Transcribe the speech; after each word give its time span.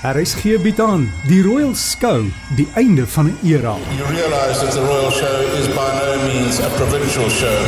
RSG 0.00 0.54
bied 0.64 0.78
aan 0.80 1.02
die 1.28 1.42
Royal 1.44 1.74
Skou, 1.76 2.30
die 2.56 2.64
einde 2.80 3.04
van 3.06 3.26
'n 3.26 3.36
era. 3.44 3.76
You 3.98 4.06
realise 4.08 4.60
that 4.60 4.72
the 4.72 4.80
Royal 4.80 5.10
Show 5.10 5.40
is 5.60 5.68
by 5.68 5.92
no 5.92 6.16
means 6.24 6.58
a 6.58 6.70
provincial 6.80 7.28
show. 7.28 7.60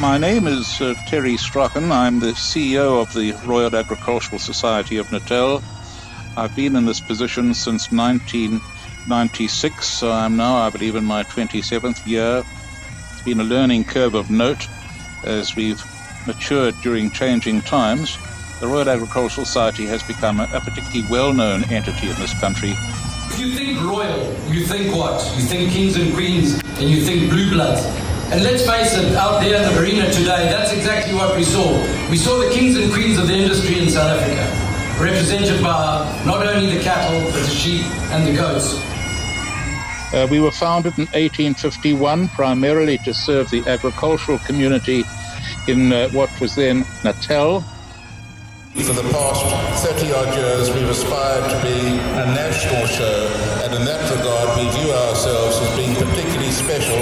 My 0.00 0.18
name 0.18 0.48
is 0.48 0.80
uh, 0.80 0.94
Terry 1.06 1.36
Strachan. 1.36 1.92
I'm 1.92 2.18
the 2.18 2.34
CEO 2.34 3.00
of 3.00 3.12
the 3.12 3.32
Royal 3.46 3.76
Agricultural 3.76 4.40
Society 4.40 4.98
of 4.98 5.12
Natal. 5.12 5.62
I've 6.36 6.56
been 6.56 6.74
in 6.74 6.84
this 6.84 7.00
position 7.00 7.54
since 7.54 7.92
1996, 7.92 9.86
so 9.86 10.10
I'm 10.10 10.36
now, 10.36 10.56
I 10.66 10.70
believe, 10.70 10.96
in 10.96 11.04
my 11.04 11.22
27th 11.22 12.04
year. 12.06 12.42
It's 13.12 13.22
been 13.22 13.38
a 13.38 13.44
learning 13.44 13.84
curve 13.84 14.14
of 14.14 14.30
note 14.30 14.66
as 15.22 15.54
we've 15.54 15.80
matured 16.26 16.74
during 16.82 17.12
changing 17.12 17.62
times. 17.62 18.18
The 18.60 18.66
Royal 18.66 18.88
Agricultural 18.88 19.46
Society 19.46 19.86
has 19.86 20.02
become 20.02 20.40
a, 20.40 20.50
a 20.52 20.60
particularly 20.60 21.06
well-known 21.08 21.62
entity 21.70 22.10
in 22.10 22.16
this 22.16 22.34
country. 22.40 22.74
If 23.30 23.38
you 23.38 23.52
think 23.52 23.80
royal, 23.80 24.18
you 24.50 24.66
think 24.66 24.92
what? 24.96 25.22
You 25.36 25.44
think 25.44 25.70
kings 25.70 25.96
and 25.96 26.12
queens, 26.12 26.60
and 26.80 26.90
you 26.90 27.02
think 27.02 27.30
blue 27.30 27.50
bloods. 27.50 27.84
And 28.32 28.42
let's 28.42 28.66
face 28.66 28.98
it, 28.98 29.14
out 29.14 29.40
there 29.40 29.62
in 29.62 29.62
the 29.62 29.80
arena 29.80 30.10
today, 30.12 30.50
that's 30.50 30.72
exactly 30.72 31.14
what 31.14 31.36
we 31.36 31.44
saw. 31.44 31.70
We 32.10 32.16
saw 32.16 32.36
the 32.38 32.50
kings 32.50 32.76
and 32.76 32.92
queens 32.92 33.16
of 33.16 33.28
the 33.28 33.34
industry 33.34 33.78
in 33.78 33.88
South 33.90 34.20
Africa, 34.20 34.42
represented 35.00 35.62
by 35.62 36.22
not 36.26 36.44
only 36.44 36.76
the 36.76 36.82
cattle, 36.82 37.30
but 37.30 37.40
the 37.40 37.54
sheep 37.54 37.84
and 38.10 38.26
the 38.26 38.34
goats. 38.36 38.74
Uh, 40.12 40.26
we 40.28 40.40
were 40.40 40.50
founded 40.50 40.98
in 40.98 41.04
1851 41.14 42.28
primarily 42.30 42.98
to 42.98 43.14
serve 43.14 43.48
the 43.50 43.62
agricultural 43.68 44.38
community 44.40 45.04
in 45.68 45.92
uh, 45.92 46.08
what 46.08 46.28
was 46.40 46.56
then 46.56 46.84
Natal. 47.04 47.62
For 48.76 48.92
the 48.92 49.08
past 49.16 49.48
30 49.80 50.12
odd 50.12 50.36
years, 50.36 50.70
we've 50.70 50.88
aspired 50.88 51.48
to 51.48 51.58
be 51.64 51.96
a 52.20 52.26
national 52.36 52.84
show, 52.86 53.28
and 53.64 53.72
in 53.72 53.84
that 53.88 54.04
regard, 54.12 54.60
we 54.60 54.68
view 54.76 54.92
ourselves 54.92 55.56
as 55.56 55.70
being 55.76 55.96
particularly 55.96 56.52
special 56.52 57.00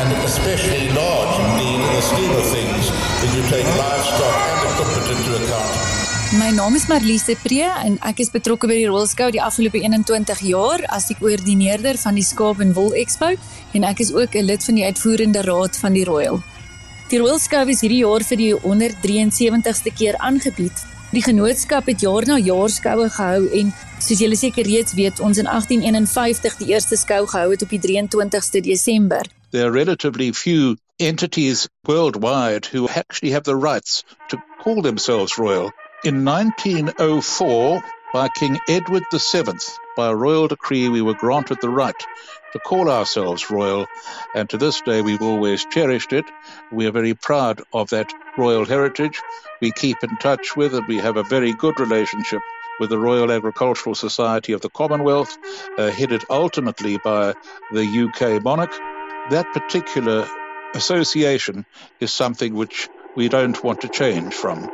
and 0.00 0.08
especially 0.24 0.88
large 0.96 1.36
indeed 1.36 1.80
in 1.84 1.92
the 1.92 2.00
scheme 2.00 2.32
of 2.32 2.44
things 2.48 2.88
when 3.20 3.30
you 3.36 3.42
take 3.52 3.68
livestock 3.76 4.36
and 4.48 4.58
equipment 4.72 5.06
into 5.12 5.30
account. 5.36 5.96
My 6.40 6.50
naam 6.50 6.74
is 6.74 6.88
Marlies 6.88 7.28
Pre 7.44 7.60
en 7.62 8.00
ek 8.02 8.24
is 8.24 8.32
betrokke 8.32 8.66
by 8.66 8.80
die 8.80 8.88
Royal 8.88 9.06
Scout 9.06 9.36
die 9.36 9.44
afgelope 9.44 9.78
21 9.78 10.42
jaar 10.48 10.82
as 10.96 11.06
die 11.12 11.16
koördineerder 11.20 12.00
van 12.00 12.16
die 12.16 12.24
Skaap 12.24 12.64
en 12.64 12.72
Wol 12.74 12.96
Expo 12.96 13.34
en 13.76 13.84
ek 13.84 14.00
is 14.00 14.12
ook 14.16 14.34
'n 14.34 14.48
lid 14.48 14.64
van 14.64 14.74
die 14.80 14.84
uitvoerende 14.88 15.44
raad 15.44 15.76
van 15.76 15.92
die 15.92 16.08
Royal. 16.08 16.40
Die 17.06 17.18
Royal 17.18 17.38
Scout 17.38 17.68
is 17.70 17.84
hierdie 17.84 18.00
jaar 18.00 18.24
vir 18.26 18.38
die 18.40 18.52
173ste 18.64 19.92
keer 19.94 20.16
aangebied. 20.26 20.80
Die 21.14 21.20
genootskap 21.22 21.86
het 21.86 22.02
jaar 22.02 22.26
na 22.26 22.34
jaar 22.42 22.72
skoue 22.74 23.06
gehou 23.14 23.44
en 23.60 23.70
soos 24.02 24.18
julle 24.18 24.34
seker 24.34 24.66
reeds 24.66 24.96
weet, 24.98 25.22
ons 25.22 25.38
in 25.38 25.46
1851 25.46 26.56
die 26.58 26.72
eerste 26.72 26.98
skou 26.98 27.20
gehou 27.30 27.52
het 27.52 27.62
op 27.62 27.70
die 27.70 27.78
23ste 27.84 28.64
Desember. 28.66 29.22
There 29.54 29.68
are 29.68 29.76
relatively 29.76 30.32
few 30.32 30.74
entities 30.98 31.68
worldwide 31.86 32.66
who 32.74 32.88
actually 32.88 33.30
have 33.38 33.46
the 33.46 33.54
rights 33.54 34.02
to 34.34 34.42
call 34.58 34.82
themselves 34.82 35.38
royal. 35.38 35.70
In 36.02 36.24
1904, 36.24 37.84
by 38.12 38.26
King 38.34 38.58
Edward 38.66 39.06
VII, 39.12 39.62
by 39.96 40.08
a 40.08 40.16
royal 40.16 40.48
decree, 40.48 40.88
we 40.88 41.02
were 41.02 41.14
granted 41.14 41.58
the 41.60 41.70
right 41.70 42.02
to 42.56 42.68
call 42.68 42.88
ourselves 42.88 43.50
royal, 43.50 43.86
and 44.34 44.48
to 44.48 44.56
this 44.56 44.80
day 44.80 45.02
we've 45.02 45.22
always 45.22 45.66
cherished 45.66 46.12
it. 46.12 46.24
We 46.72 46.86
are 46.86 46.90
very 46.90 47.14
proud 47.14 47.62
of 47.72 47.90
that 47.90 48.12
royal 48.38 48.64
heritage. 48.64 49.20
We 49.60 49.72
keep 49.72 50.02
in 50.02 50.16
touch 50.16 50.56
with 50.56 50.74
and 50.74 50.88
we 50.88 50.96
have 50.96 51.16
a 51.16 51.22
very 51.24 51.52
good 51.52 51.78
relationship 51.78 52.40
with 52.80 52.90
the 52.90 52.98
Royal 52.98 53.30
Agricultural 53.30 53.94
Society 53.94 54.52
of 54.52 54.60
the 54.62 54.70
Commonwealth, 54.70 55.36
uh, 55.78 55.90
headed 55.90 56.24
ultimately 56.30 56.98
by 57.04 57.34
the 57.72 57.84
UK 57.84 58.42
monarch. 58.42 58.72
That 59.30 59.46
particular 59.52 60.26
association 60.74 61.64
is 62.00 62.12
something 62.12 62.54
which 62.54 62.88
we 63.16 63.28
don't 63.28 63.62
want 63.62 63.80
to 63.80 63.88
change 63.88 64.34
from. 64.34 64.68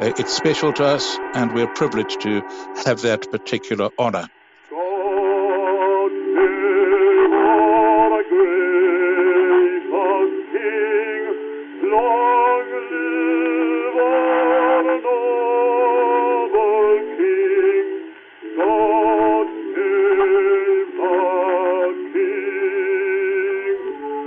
Uh, 0.00 0.12
it's 0.18 0.34
special 0.34 0.72
to 0.74 0.84
us, 0.84 1.18
and 1.34 1.52
we're 1.52 1.68
privileged 1.68 2.20
to 2.22 2.42
have 2.84 3.02
that 3.02 3.30
particular 3.30 3.90
honour. 3.98 4.28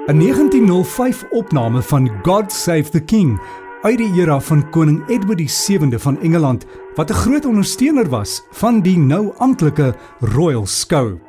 In 0.10 0.20
1905 0.20 1.26
opname 1.30 1.82
van 1.82 2.10
God 2.24 2.52
Save 2.52 2.90
the 2.90 3.00
King 3.00 3.36
uit 3.82 3.98
die 4.02 4.08
era 4.18 4.40
van 4.42 4.64
koning 4.74 5.04
Edward 5.06 5.44
VII 5.54 6.00
van 6.02 6.18
Engeland 6.26 6.66
wat 6.96 7.12
'n 7.12 7.14
groot 7.14 7.46
ondersteuner 7.46 8.10
was 8.10 8.42
van 8.52 8.82
die 8.82 8.98
nou 8.98 9.34
amptelike 9.38 9.94
Royal 10.20 10.66
Skou. 10.66 11.20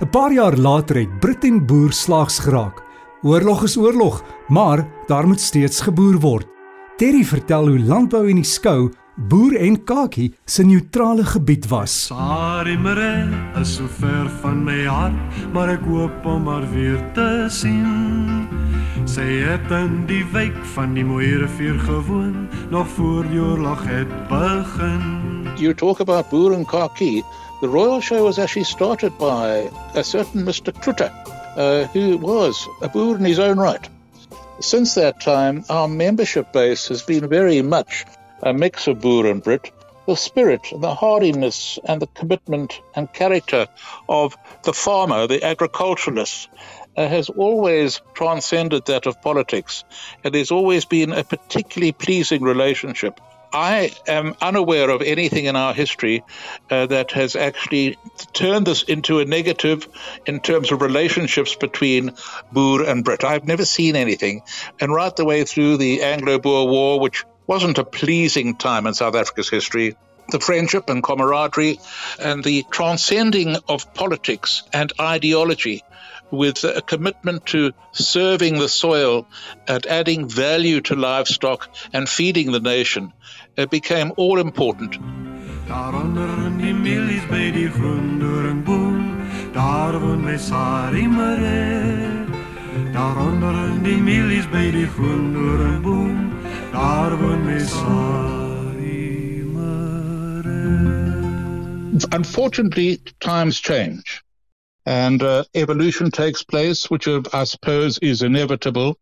'n 0.00 0.10
Paar 0.10 0.32
jaar 0.32 0.56
later 0.56 0.96
het 0.96 1.20
Brit 1.20 1.44
en 1.44 1.66
boer 1.66 1.92
slaags 1.92 2.38
geraak. 2.38 2.82
Oorlog 3.22 3.62
is 3.62 3.76
oorlog, 3.76 4.24
maar 4.48 4.88
daar 5.06 5.26
moet 5.26 5.40
steeds 5.40 5.80
geboer 5.80 6.20
word. 6.20 6.46
Terry 6.96 7.24
vertel 7.24 7.68
hoe 7.68 7.78
landbou 7.78 8.28
en 8.28 8.34
die 8.34 8.44
skou 8.44 8.90
boer 9.18 9.56
en 9.58 9.84
kakie 9.84 10.32
se 10.46 10.62
neutrale 10.62 11.24
gebied 11.24 11.66
was. 11.68 12.06
Sarimere 12.06 13.28
is 13.60 13.74
so 13.76 13.86
ver 13.98 14.28
van 14.40 14.62
my 14.64 14.84
hart, 14.86 15.38
maar 15.52 15.72
ek 15.74 15.82
hoop 15.90 16.26
om 16.26 16.46
haar 16.46 16.66
weer 16.70 17.00
te 17.16 17.48
sien. 17.50 18.46
Sy 19.08 19.26
het 19.42 19.72
in 19.74 20.04
die 20.06 20.22
wijk 20.32 20.56
van 20.74 20.94
die 20.94 21.04
mooi 21.04 21.32
rivier 21.40 21.78
gewoon, 21.82 22.46
nog 22.70 22.86
voor 22.94 23.26
die 23.32 23.40
oorlog 23.42 23.82
het 23.88 24.12
begin. 24.30 25.48
You 25.58 25.74
talk 25.74 26.00
about 26.00 26.30
boer 26.30 26.54
and 26.54 26.68
kaki. 26.68 27.24
The 27.60 27.66
royal 27.66 28.00
show 28.00 28.22
was 28.22 28.38
actually 28.38 28.68
started 28.70 29.18
by 29.18 29.66
a 29.96 30.04
certain 30.04 30.44
Mr. 30.44 30.70
Krutter, 30.70 31.10
uh, 31.56 31.88
who 31.92 32.16
was 32.18 32.68
a 32.82 32.88
boer 32.88 33.18
in 33.18 33.24
his 33.24 33.40
own 33.40 33.58
right. 33.58 33.88
Since 34.60 34.94
that 34.94 35.20
time, 35.20 35.64
our 35.68 35.88
membership 35.88 36.52
base 36.52 36.86
has 36.88 37.02
been 37.02 37.28
very 37.28 37.62
much 37.62 38.04
a 38.42 38.52
mix 38.52 38.86
of 38.86 39.00
Boer 39.00 39.26
and 39.26 39.42
Brit, 39.42 39.72
the 40.06 40.16
spirit, 40.16 40.66
the 40.74 40.94
hardiness, 40.94 41.78
and 41.84 42.00
the 42.00 42.06
commitment 42.06 42.80
and 42.94 43.12
character 43.12 43.66
of 44.08 44.36
the 44.62 44.72
farmer, 44.72 45.26
the 45.26 45.44
agriculturalist, 45.44 46.48
uh, 46.96 47.06
has 47.06 47.28
always 47.28 48.00
transcended 48.14 48.86
that 48.86 49.06
of 49.06 49.20
politics. 49.20 49.84
It 50.24 50.34
has 50.34 50.50
always 50.50 50.84
been 50.84 51.12
a 51.12 51.24
particularly 51.24 51.92
pleasing 51.92 52.42
relationship. 52.42 53.20
I 53.52 53.92
am 54.06 54.34
unaware 54.40 54.90
of 54.90 55.00
anything 55.00 55.46
in 55.46 55.56
our 55.56 55.72
history 55.72 56.22
uh, 56.70 56.86
that 56.86 57.12
has 57.12 57.36
actually 57.36 57.96
turned 58.32 58.66
this 58.66 58.82
into 58.82 59.20
a 59.20 59.24
negative 59.24 59.88
in 60.26 60.40
terms 60.40 60.70
of 60.70 60.82
relationships 60.82 61.54
between 61.54 62.14
Boer 62.52 62.82
and 62.82 63.04
Brit. 63.04 63.24
I've 63.24 63.46
never 63.46 63.64
seen 63.64 63.96
anything. 63.96 64.42
And 64.80 64.92
right 64.92 65.14
the 65.14 65.24
way 65.24 65.44
through 65.44 65.78
the 65.78 66.02
Anglo 66.02 66.38
Boer 66.38 66.66
War, 66.66 67.00
which 67.00 67.24
wasn't 67.48 67.78
a 67.78 67.84
pleasing 67.84 68.54
time 68.54 68.86
in 68.86 68.94
South 68.94 69.16
Africa's 69.16 69.48
history. 69.48 69.96
The 70.30 70.38
friendship 70.38 70.90
and 70.90 71.02
camaraderie 71.02 71.80
and 72.20 72.44
the 72.44 72.64
transcending 72.70 73.56
of 73.66 73.94
politics 73.94 74.62
and 74.72 74.92
ideology 75.00 75.82
with 76.30 76.62
a 76.64 76.82
commitment 76.82 77.46
to 77.46 77.72
serving 77.92 78.58
the 78.58 78.68
soil 78.68 79.26
and 79.66 79.86
adding 79.86 80.28
value 80.28 80.82
to 80.82 80.94
livestock 80.94 81.70
and 81.94 82.06
feeding 82.06 82.52
the 82.52 82.60
nation 82.60 83.14
it 83.58 83.70
became 83.70 84.12
all 84.16 84.38
important. 84.38 84.98
Daar 89.52 90.00
woon 90.00 90.24
my 90.24 90.36
Sarie 90.36 91.08
Marais. 91.08 92.26
Daaronder 92.92 93.54
in 93.68 93.82
die 93.82 94.42
by 94.50 94.70
die 94.70 96.27
Unfortunately, 102.12 102.98
times 103.20 103.58
change 103.60 104.22
and 104.88 105.22
uh, 105.22 105.44
evolution 105.54 106.10
takes 106.10 106.42
place, 106.42 106.88
which 106.88 107.06
uh, 107.06 107.20
I 107.34 107.44
suppose 107.44 107.98
is 107.98 108.22
inevitable. 108.22 108.98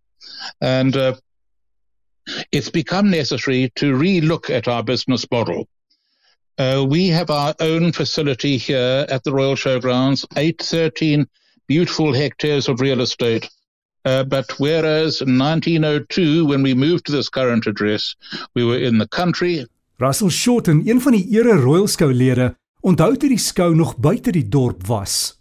And 0.61 0.97
uh, 0.97 1.15
it's 2.51 2.71
become 2.71 3.11
necessary 3.11 3.71
to 3.77 3.95
relook 3.95 4.51
at 4.51 4.67
our 4.67 4.83
business 4.83 5.25
model. 5.31 5.69
Uh, 6.59 6.85
we 6.89 7.09
have 7.09 7.31
our 7.31 7.55
own 7.61 7.93
facility 7.93 8.57
here 8.57 9.07
at 9.09 9.23
the 9.23 9.33
Royal 9.33 9.55
Showgrounds, 9.55 10.25
813 10.37 11.27
beautiful 11.69 12.13
hectares 12.13 12.69
of 12.69 12.81
real 12.81 13.01
estate. 13.01 13.49
Uh, 14.07 14.23
but 14.23 14.53
whereas 14.59 15.21
in 15.21 15.37
1902, 15.37 16.47
when 16.47 16.63
we 16.63 16.75
moved 16.75 17.07
to 17.07 17.13
this 17.13 17.29
current 17.29 17.67
address, 17.67 18.15
we 18.55 18.63
were 18.63 18.79
in 18.79 18.99
the 18.99 19.09
country, 19.09 19.67
Russell 19.99 20.31
Shorten, 20.31 20.89
een 20.89 21.01
van 21.01 21.13
die 21.13 21.27
ere 21.35 21.57
Royal 21.59 21.89
Skou 21.89 22.13
lede, 22.15 22.53
onthou 22.87 23.17
toe 23.17 23.33
die 23.33 23.41
skou 23.41 23.75
nog 23.75 23.97
buite 23.99 24.31
die 24.31 24.45
dorp 24.49 24.87
was. 24.87 25.35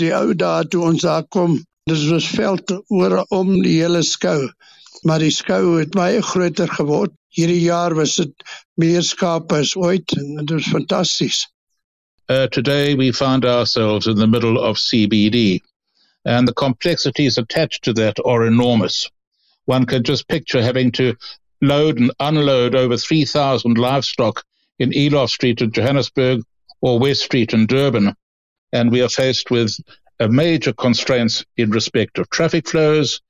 Die 0.00 0.14
ou 0.16 0.32
dae 0.32 0.64
toe 0.64 0.86
ons 0.88 1.04
daar 1.04 1.26
kom, 1.28 1.58
dis 1.90 2.06
was 2.08 2.30
veld 2.32 2.72
oor 2.88 3.18
om 3.36 3.52
die 3.60 3.76
hele 3.82 4.00
skou. 4.06 4.48
Maar 5.04 5.20
die 5.20 5.34
skou 5.34 5.76
het 5.76 5.92
baie 5.92 6.24
groter 6.24 6.72
geword. 6.72 7.12
Hierdie 7.36 7.66
jaar 7.66 7.92
was 7.98 8.16
dit 8.16 8.32
meer 8.80 9.04
skape 9.04 9.60
as 9.60 9.76
ooit 9.76 10.16
en 10.16 10.40
dit 10.40 10.56
was 10.56 10.72
fantasties. 10.72 11.44
Uh, 12.32 12.46
today 12.48 12.96
we 12.96 13.12
find 13.12 13.44
ourselves 13.44 14.06
in 14.06 14.16
the 14.16 14.26
middle 14.26 14.56
of 14.56 14.80
CBD 14.80 15.60
and 16.26 16.46
the 16.46 16.52
complexities 16.52 17.38
attached 17.38 17.84
to 17.84 17.92
that 17.94 18.16
are 18.24 18.44
enormous. 18.44 19.08
One 19.64 19.86
can 19.86 20.02
just 20.02 20.28
picture 20.28 20.60
having 20.60 20.90
to 20.92 21.14
load 21.62 21.98
and 21.98 22.10
unload 22.18 22.74
over 22.74 22.96
3,000 22.96 23.78
livestock 23.78 24.42
in 24.78 24.90
Eloff 24.90 25.30
Street 25.30 25.62
in 25.62 25.70
Johannesburg 25.70 26.42
or 26.80 26.98
West 26.98 27.22
Street 27.22 27.54
in 27.54 27.66
Durban. 27.66 28.14
And 28.72 28.90
we 28.90 29.02
are 29.02 29.08
faced 29.08 29.50
with 29.52 29.76
a 30.18 30.28
major 30.28 30.72
constraints 30.72 31.44
in 31.56 31.70
respect 31.70 32.18
of 32.18 32.28
traffic 32.30 32.68
flows, 32.68 33.20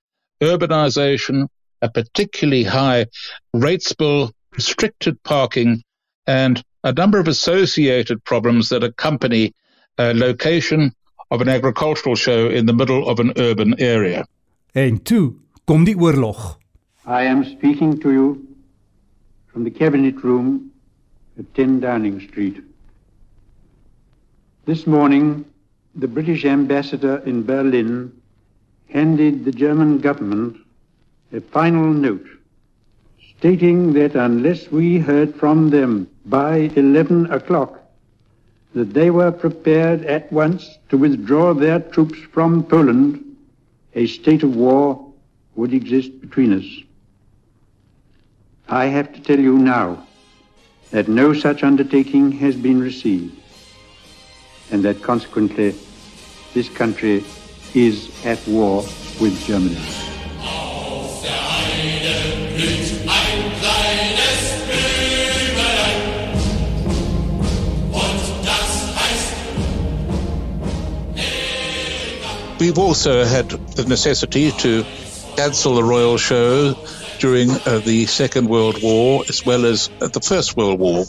urbanization, 0.40 1.48
a 1.82 1.90
particularly 1.90 2.64
high 2.64 3.06
rates 3.52 3.92
bill, 3.92 4.32
restricted 4.52 5.22
parking, 5.22 5.82
and 6.26 6.62
a 6.82 6.92
number 6.92 7.18
of 7.18 7.28
associated 7.28 8.24
problems 8.24 8.70
that 8.70 8.82
accompany 8.82 9.52
a 9.98 10.14
location 10.14 10.92
of 11.30 11.40
an 11.40 11.48
agricultural 11.48 12.16
show 12.16 12.48
in 12.48 12.66
the 12.66 12.72
middle 12.72 13.08
of 13.08 13.18
an 13.18 13.32
urban 13.36 13.78
area. 13.78 14.26
En 14.72 15.02
toe 15.02 15.34
kom 15.64 15.84
die 15.84 15.96
oorlog. 15.96 16.58
I 17.06 17.22
am 17.22 17.44
speaking 17.44 17.98
to 18.00 18.10
you 18.10 18.56
from 19.46 19.64
the 19.64 19.70
Cabinet 19.70 20.22
Room 20.22 20.70
at 21.38 21.54
10 21.54 21.80
Downing 21.80 22.20
Street. 22.20 22.62
This 24.64 24.86
morning, 24.86 25.44
the 25.94 26.08
British 26.08 26.44
ambassador 26.44 27.22
in 27.24 27.44
Berlin 27.44 28.12
handed 28.88 29.44
the 29.44 29.52
German 29.52 29.98
government 29.98 30.56
a 31.32 31.40
final 31.40 31.92
note 31.92 32.26
stating 33.38 33.92
that 33.92 34.14
unless 34.14 34.70
we 34.70 34.98
heard 34.98 35.34
from 35.34 35.70
them 35.70 36.08
by 36.24 36.70
11 36.76 37.30
o'clock, 37.32 37.85
that 38.76 38.92
they 38.92 39.10
were 39.10 39.32
prepared 39.32 40.04
at 40.04 40.30
once 40.30 40.76
to 40.90 40.98
withdraw 40.98 41.54
their 41.54 41.80
troops 41.80 42.18
from 42.30 42.62
Poland, 42.62 43.24
a 43.94 44.06
state 44.06 44.42
of 44.42 44.54
war 44.54 45.02
would 45.54 45.72
exist 45.72 46.20
between 46.20 46.52
us. 46.52 46.84
I 48.68 48.84
have 48.84 49.14
to 49.14 49.20
tell 49.22 49.40
you 49.40 49.56
now 49.56 50.06
that 50.90 51.08
no 51.08 51.32
such 51.32 51.62
undertaking 51.62 52.32
has 52.32 52.54
been 52.54 52.78
received, 52.78 53.40
and 54.70 54.84
that 54.84 55.02
consequently 55.02 55.74
this 56.52 56.68
country 56.68 57.24
is 57.72 58.10
at 58.26 58.46
war 58.46 58.82
with 59.18 59.42
Germany. 59.46 60.05
We've 72.66 72.78
also 72.78 73.24
had 73.24 73.48
the 73.48 73.84
necessity 73.84 74.50
to 74.50 74.84
cancel 75.36 75.76
the 75.76 75.84
Royal 75.84 76.18
Show 76.18 76.74
during 77.20 77.48
uh, 77.48 77.78
the 77.78 78.06
Second 78.06 78.48
World 78.48 78.82
War 78.82 79.22
as 79.28 79.46
well 79.46 79.66
as 79.66 79.88
uh, 80.00 80.08
the 80.08 80.18
First 80.18 80.56
World 80.56 80.80
War. 80.80 81.04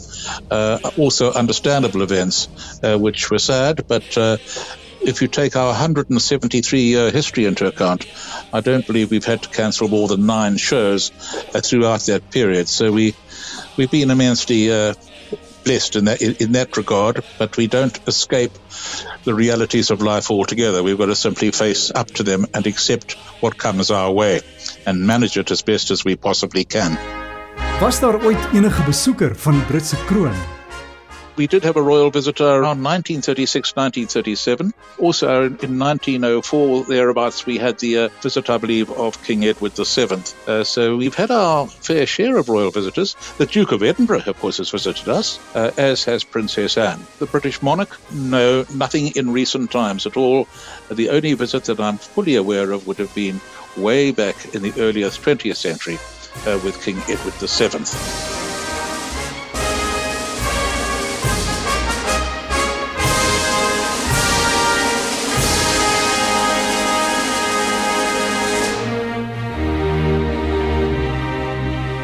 Uh, 0.48 0.78
also 0.96 1.32
understandable 1.32 2.02
events, 2.02 2.46
uh, 2.84 2.96
which 2.96 3.28
were 3.32 3.40
sad, 3.40 3.88
but 3.88 4.16
uh, 4.16 4.36
if 5.00 5.20
you 5.20 5.26
take 5.26 5.56
our 5.56 5.70
173 5.70 6.80
year 6.80 7.10
history 7.10 7.44
into 7.44 7.66
account, 7.66 8.06
I 8.52 8.60
don't 8.60 8.86
believe 8.86 9.10
we've 9.10 9.24
had 9.24 9.42
to 9.42 9.48
cancel 9.48 9.88
more 9.88 10.06
than 10.06 10.26
nine 10.26 10.58
shows 10.58 11.10
uh, 11.56 11.60
throughout 11.60 12.02
that 12.02 12.30
period. 12.30 12.68
So 12.68 12.92
we, 12.92 13.16
we've 13.76 13.90
been 13.90 14.12
immensely 14.12 14.68
blessed 15.64 15.96
in 15.96 16.04
that 16.04 16.22
in 16.22 16.52
that 16.52 16.76
regard, 16.76 17.24
but 17.38 17.56
we 17.56 17.66
don't 17.66 17.98
escape 18.06 18.52
the 19.24 19.34
realities 19.34 19.90
of 19.90 20.00
life 20.00 20.30
altogether. 20.30 20.82
We've 20.82 20.98
got 20.98 21.06
to 21.06 21.14
simply 21.14 21.50
face 21.50 21.92
up 21.94 22.06
to 22.14 22.22
them 22.22 22.46
and 22.54 22.66
accept 22.66 23.12
what 23.40 23.56
comes 23.56 23.90
our 23.90 24.12
way 24.12 24.40
and 24.86 25.06
manage 25.06 25.36
it 25.36 25.50
as 25.50 25.62
best 25.62 25.90
as 25.90 26.04
we 26.04 26.16
possibly 26.16 26.64
can. 26.64 26.98
Was 27.80 28.00
daar 28.00 28.24
ooit 28.24 28.52
enige 28.52 28.82
besoeker 28.82 29.36
van 29.36 29.52
die 29.52 29.66
Britse 29.66 29.96
kroon? 30.04 30.57
We 31.38 31.46
did 31.46 31.62
have 31.62 31.76
a 31.76 31.82
royal 31.82 32.10
visitor 32.10 32.42
around 32.42 32.82
1936, 32.82 33.76
1937. 33.76 34.74
Also 34.98 35.44
in 35.44 35.78
1904, 35.78 36.86
thereabouts, 36.86 37.46
we 37.46 37.58
had 37.58 37.78
the 37.78 37.96
uh, 37.96 38.08
visit, 38.20 38.50
I 38.50 38.58
believe, 38.58 38.90
of 38.90 39.22
King 39.22 39.44
Edward 39.44 39.74
VII. 39.76 40.20
Uh, 40.48 40.64
so 40.64 40.96
we've 40.96 41.14
had 41.14 41.30
our 41.30 41.68
fair 41.68 42.06
share 42.06 42.38
of 42.38 42.48
royal 42.48 42.72
visitors. 42.72 43.14
The 43.38 43.46
Duke 43.46 43.70
of 43.70 43.84
Edinburgh, 43.84 44.24
of 44.26 44.40
course, 44.40 44.56
has 44.56 44.70
visited 44.70 45.08
us, 45.08 45.38
uh, 45.54 45.70
as 45.78 46.02
has 46.06 46.24
Princess 46.24 46.76
Anne. 46.76 47.06
The 47.20 47.26
British 47.26 47.62
monarch, 47.62 47.96
no, 48.12 48.66
nothing 48.74 49.14
in 49.14 49.30
recent 49.30 49.70
times 49.70 50.06
at 50.06 50.16
all. 50.16 50.48
The 50.90 51.10
only 51.10 51.34
visit 51.34 51.66
that 51.66 51.78
I'm 51.78 51.98
fully 51.98 52.34
aware 52.34 52.72
of 52.72 52.88
would 52.88 52.98
have 52.98 53.14
been 53.14 53.40
way 53.76 54.10
back 54.10 54.56
in 54.56 54.62
the 54.62 54.72
earlier 54.76 55.06
20th 55.06 55.54
century 55.54 55.98
uh, 56.48 56.58
with 56.64 56.82
King 56.82 56.98
Edward 57.08 57.34
VII. 57.34 58.47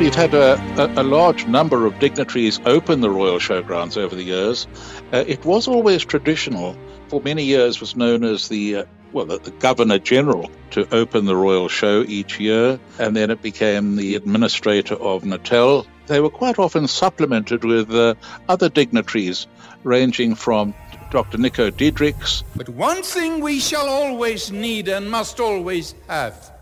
We've 0.05 0.15
had 0.15 0.35
a, 0.35 0.61
a, 0.79 1.01
a, 1.01 1.03
large 1.03 1.47
number 1.47 1.87
of 1.87 1.99
dignitaries 1.99 2.61
open 2.67 3.01
the 3.01 3.09
Royal 3.09 3.39
Showgrounds 3.39 3.97
over 3.97 4.15
the 4.15 4.23
years. 4.23 4.67
Uh, 5.15 5.25
it 5.27 5.47
was 5.47 5.67
always 5.67 6.05
traditional. 6.05 6.77
For 7.09 7.23
many 7.23 7.45
years, 7.45 7.81
was 7.81 7.97
known 7.97 8.23
as 8.23 8.49
the 8.49 8.77
uh, 8.77 8.85
well, 9.13 9.25
the, 9.25 9.39
the, 9.39 9.51
Governor 9.51 9.99
General 9.99 10.51
to 10.73 10.87
open 10.95 11.25
the 11.25 11.35
Royal 11.35 11.69
Show 11.71 12.03
each 12.03 12.39
year, 12.39 12.79
and 12.99 13.17
then 13.17 13.31
it 13.31 13.41
became 13.41 13.97
the 13.97 14.15
Administrator 14.15 14.97
of 14.97 15.25
Natal. 15.25 15.87
They 16.07 16.21
were 16.21 16.29
quite 16.29 16.59
often 16.59 16.87
supplemented 16.87 17.65
with 17.65 17.91
uh, 17.91 18.15
other 18.47 18.69
dignitaries, 18.69 19.47
ranging 19.85 20.35
from 20.35 20.75
Dr. 21.13 21.39
Nico 21.39 21.71
Diederichs. 21.71 22.43
But 22.55 22.69
one 22.69 23.03
thing 23.03 23.41
we 23.41 23.59
shall 23.59 23.89
always 23.89 24.53
need 24.53 24.87
and 24.87 25.11
must 25.11 25.41
always 25.41 25.95
have 26.09 26.54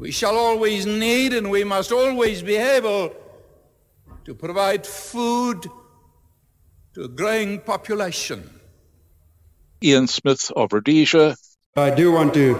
we 0.00 0.10
shall 0.10 0.36
always 0.38 0.86
need 0.86 1.34
and 1.34 1.50
we 1.50 1.62
must 1.62 1.92
always 1.92 2.42
be 2.42 2.56
able 2.56 3.14
to 4.24 4.34
provide 4.34 4.86
food 4.86 5.70
to 6.94 7.04
a 7.04 7.08
growing 7.08 7.60
population. 7.60 8.48
Ian 9.84 10.06
Smith 10.06 10.50
of 10.56 10.72
Rhodesia. 10.72 11.36
I 11.76 11.90
do 11.90 12.12
want 12.12 12.32
to 12.32 12.58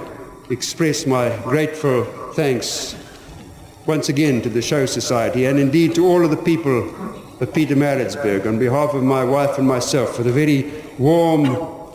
express 0.50 1.06
my 1.06 1.35
grateful 1.44 2.04
thanks 2.35 2.94
once 3.87 4.11
again 4.11 4.42
to 4.42 4.50
the 4.50 4.61
Show 4.61 4.85
Society 4.85 5.47
and 5.47 5.59
indeed 5.59 5.94
to 5.94 6.06
all 6.06 6.23
of 6.23 6.30
the 6.30 6.37
people 6.37 6.90
of 7.40 7.52
Pietermaritzburg 7.54 8.47
on 8.47 8.59
behalf 8.59 8.92
of 8.92 9.02
my 9.02 9.25
wife 9.25 9.56
and 9.56 9.66
myself 9.66 10.14
for 10.14 10.23
the 10.23 10.32
very 10.32 10.70
warm 10.99 11.44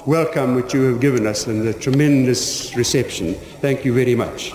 welcome 0.08 0.56
which 0.56 0.74
you 0.74 0.82
have 0.90 1.00
given 1.00 1.28
us 1.28 1.46
and 1.46 1.62
the 1.62 1.74
tremendous 1.74 2.76
reception. 2.76 3.36
Thank 3.62 3.86
you 3.86 3.94
very 3.94 4.16
much. 4.16 4.52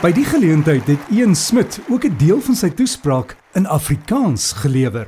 By 0.00 0.12
die 0.16 0.24
geleentheid 0.24 0.86
het 0.86 1.10
Ian 1.12 1.34
Smit 1.34 1.80
ook 1.90 2.04
'n 2.04 2.16
deel 2.16 2.40
van 2.40 2.54
sy 2.54 2.70
toespraak 2.70 3.36
in 3.52 3.66
Afrikaans 3.66 4.52
gelewer. 4.52 5.06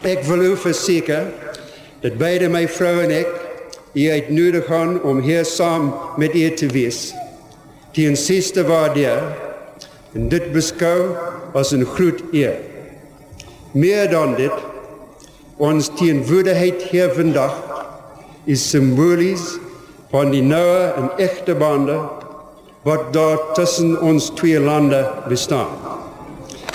Ek 0.00 0.22
wil 0.22 0.42
u 0.42 0.56
verseker 0.56 1.26
dat 2.00 2.16
beide 2.16 2.48
my 2.48 2.68
vrou 2.68 3.02
en 3.02 3.10
ek 3.10 3.28
u 3.92 4.10
uitnodig 4.10 4.66
gaan 4.66 5.02
om 5.02 5.20
hier 5.20 5.44
saam 5.44 5.94
met 6.16 6.34
u 6.34 6.54
te 6.54 6.66
wees. 6.66 7.14
Die 7.92 8.06
insiste 8.06 8.64
waardeer 8.66 9.22
en 10.14 10.28
dit 10.28 10.52
beskou 10.52 11.16
as 11.54 11.72
'n 11.72 11.84
groot 11.84 12.22
eer. 12.32 12.56
Meer 13.72 14.10
dan 14.10 14.34
dit, 14.34 14.52
ons 15.58 15.90
teenwoordigheid 15.98 16.82
hier 16.92 17.10
vandag 17.14 17.54
is 18.46 18.62
simbolies 18.70 19.56
van 20.12 20.30
die 20.32 20.42
noue 20.42 20.84
en 21.00 21.10
egte 21.20 21.56
bande 21.58 21.98
wat 22.86 23.10
daar 23.12 23.40
tussen 23.58 23.96
ons 24.00 24.30
twee 24.38 24.60
lande 24.60 25.02
bestaan. 25.28 25.74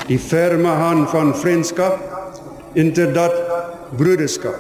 Die 0.08 0.20
ferme 0.20 0.74
hand 0.78 1.10
van 1.10 1.32
vriendskap, 1.36 1.96
inderdaad 2.76 3.34
broederskap, 3.98 4.60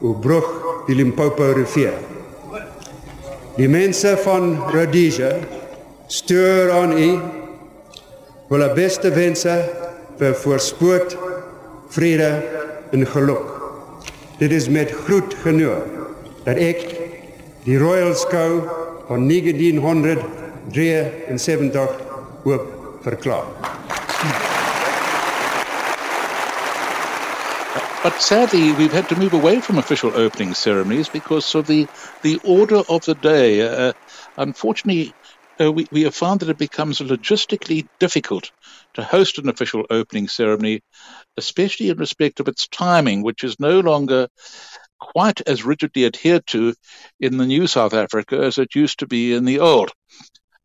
o 0.00 0.14
brug 0.14 0.46
die 0.86 0.94
Limpopo 0.96 1.50
rivier. 1.58 1.96
Die 3.56 3.68
mense 3.68 4.14
van 4.22 4.54
Rhodesia 4.70 5.34
stuur 6.06 6.70
aan 6.76 6.94
u 6.94 7.10
hulle 8.52 8.70
beste 8.78 9.10
wense 9.10 9.58
vir 10.20 10.38
voorspoed, 10.38 11.16
vrede 11.90 12.30
en 12.94 13.06
geluk. 13.10 13.55
Dit 14.38 14.52
is 14.52 14.68
met 14.68 14.90
groot 14.90 15.34
genoeg 15.34 15.82
dat 16.44 16.56
ek 16.60 16.82
die 17.64 17.78
Royal 17.80 18.12
Skou 18.14 18.68
van 19.08 19.28
1973 19.28 21.88
oop 22.44 22.66
verklaar. 23.06 23.46
But 28.02 28.20
sadly, 28.20 28.72
we've 28.72 28.92
had 28.92 29.08
to 29.08 29.16
move 29.16 29.32
away 29.32 29.60
from 29.60 29.78
official 29.78 30.12
opening 30.14 30.54
ceremonies 30.54 31.08
because 31.08 31.54
of 31.54 31.66
the, 31.66 31.88
the 32.22 32.38
order 32.44 32.82
of 32.88 33.06
the 33.06 33.14
day. 33.14 33.62
Uh, 33.62 33.92
unfortunately, 34.36 35.14
uh, 35.58 35.72
we, 35.72 35.86
we 35.90 36.02
have 36.02 36.14
found 36.14 36.40
that 36.40 36.50
it 36.50 36.58
becomes 36.58 37.00
logistically 37.00 37.88
difficult 37.98 38.52
to 38.94 39.02
host 39.02 39.38
an 39.38 39.48
official 39.48 39.84
opening 39.90 40.28
ceremony, 40.28 40.82
especially 41.36 41.90
in 41.90 41.98
respect 41.98 42.40
of 42.40 42.48
its 42.48 42.68
timing, 42.68 43.22
which 43.22 43.44
is 43.44 43.60
no 43.60 43.80
longer 43.80 44.28
quite 44.98 45.40
as 45.42 45.64
rigidly 45.64 46.06
adhered 46.06 46.46
to 46.46 46.74
in 47.20 47.36
the 47.36 47.46
new 47.46 47.66
South 47.66 47.94
Africa 47.94 48.38
as 48.38 48.58
it 48.58 48.74
used 48.74 49.00
to 49.00 49.06
be 49.06 49.34
in 49.34 49.44
the 49.44 49.60
old. 49.60 49.90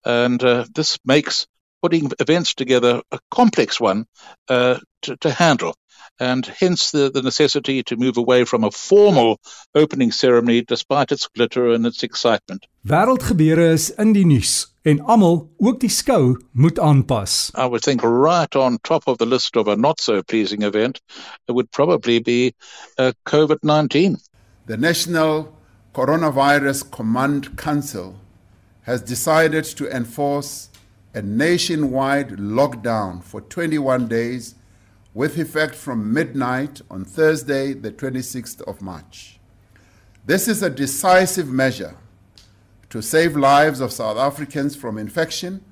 And 0.06 0.44
uh, 0.44 0.66
this 0.74 0.98
makes 1.06 1.48
putting 1.82 2.12
events 2.20 2.54
together 2.54 3.02
a 3.12 3.20
complex 3.30 3.80
one 3.80 4.06
uh, 4.48 4.80
to, 5.04 5.18
to 5.18 5.32
handle. 5.32 5.76
And 6.20 6.46
hence 6.46 6.92
the, 6.92 7.10
the 7.10 7.22
necessity 7.22 7.84
to 7.84 7.96
move 7.96 8.18
away 8.18 8.46
from 8.46 8.64
a 8.64 8.72
formal 8.72 9.40
opening 9.74 10.12
ceremony 10.12 10.62
despite 10.62 11.12
its 11.12 11.28
glitter 11.28 11.72
and 11.72 11.86
its 11.86 12.04
excitement. 12.04 12.66
Wêreldgebeure 12.86 13.72
is 13.74 13.90
in 13.98 14.14
die 14.14 14.26
nuus 14.26 14.68
en 14.84 15.00
almal, 15.06 15.50
ook 15.60 15.80
die 15.80 15.90
skou, 15.90 16.38
moet 16.52 16.80
aanpas. 16.80 17.52
I 17.56 17.66
would 17.66 17.84
think 17.84 18.04
right 18.04 18.56
on 18.56 18.80
top 18.84 19.08
of 19.08 19.18
the 19.18 19.26
list 19.26 19.56
of 19.56 19.68
a 19.68 19.76
not 19.76 20.00
so 20.02 20.24
pleasing 20.24 20.64
event 20.64 21.02
it 21.48 21.52
would 21.52 21.72
probably 21.72 22.20
be 22.20 22.54
uh, 22.98 23.12
COVID-19. 23.26 24.18
The 24.66 24.78
National 24.78 25.56
Coronavirus 25.94 26.90
Command 26.92 27.58
Council 27.58 28.16
has 28.84 29.02
decided 29.02 29.66
to 29.66 29.90
enforce 29.90 30.70
a 31.14 31.22
nationwide 31.22 32.30
lockdown 32.38 33.22
for 33.22 33.42
21 33.42 34.08
days 34.08 34.56
with 35.14 35.38
effect 35.38 35.76
from 35.76 36.14
midnight 36.14 36.82
on 36.90 37.04
Thursday, 37.04 37.74
the 37.74 37.92
26th 37.92 38.62
of 38.62 38.82
March. 38.82 39.40
This 40.26 40.48
is 40.48 40.64
a 40.64 40.70
decisive 40.70 41.50
measure 41.50 41.96
to 42.90 43.02
save 43.02 43.36
lives 43.36 43.82
of 43.82 43.92
South 43.92 44.18
Africans 44.18 44.76
from 44.76 44.98
infection 44.98 45.64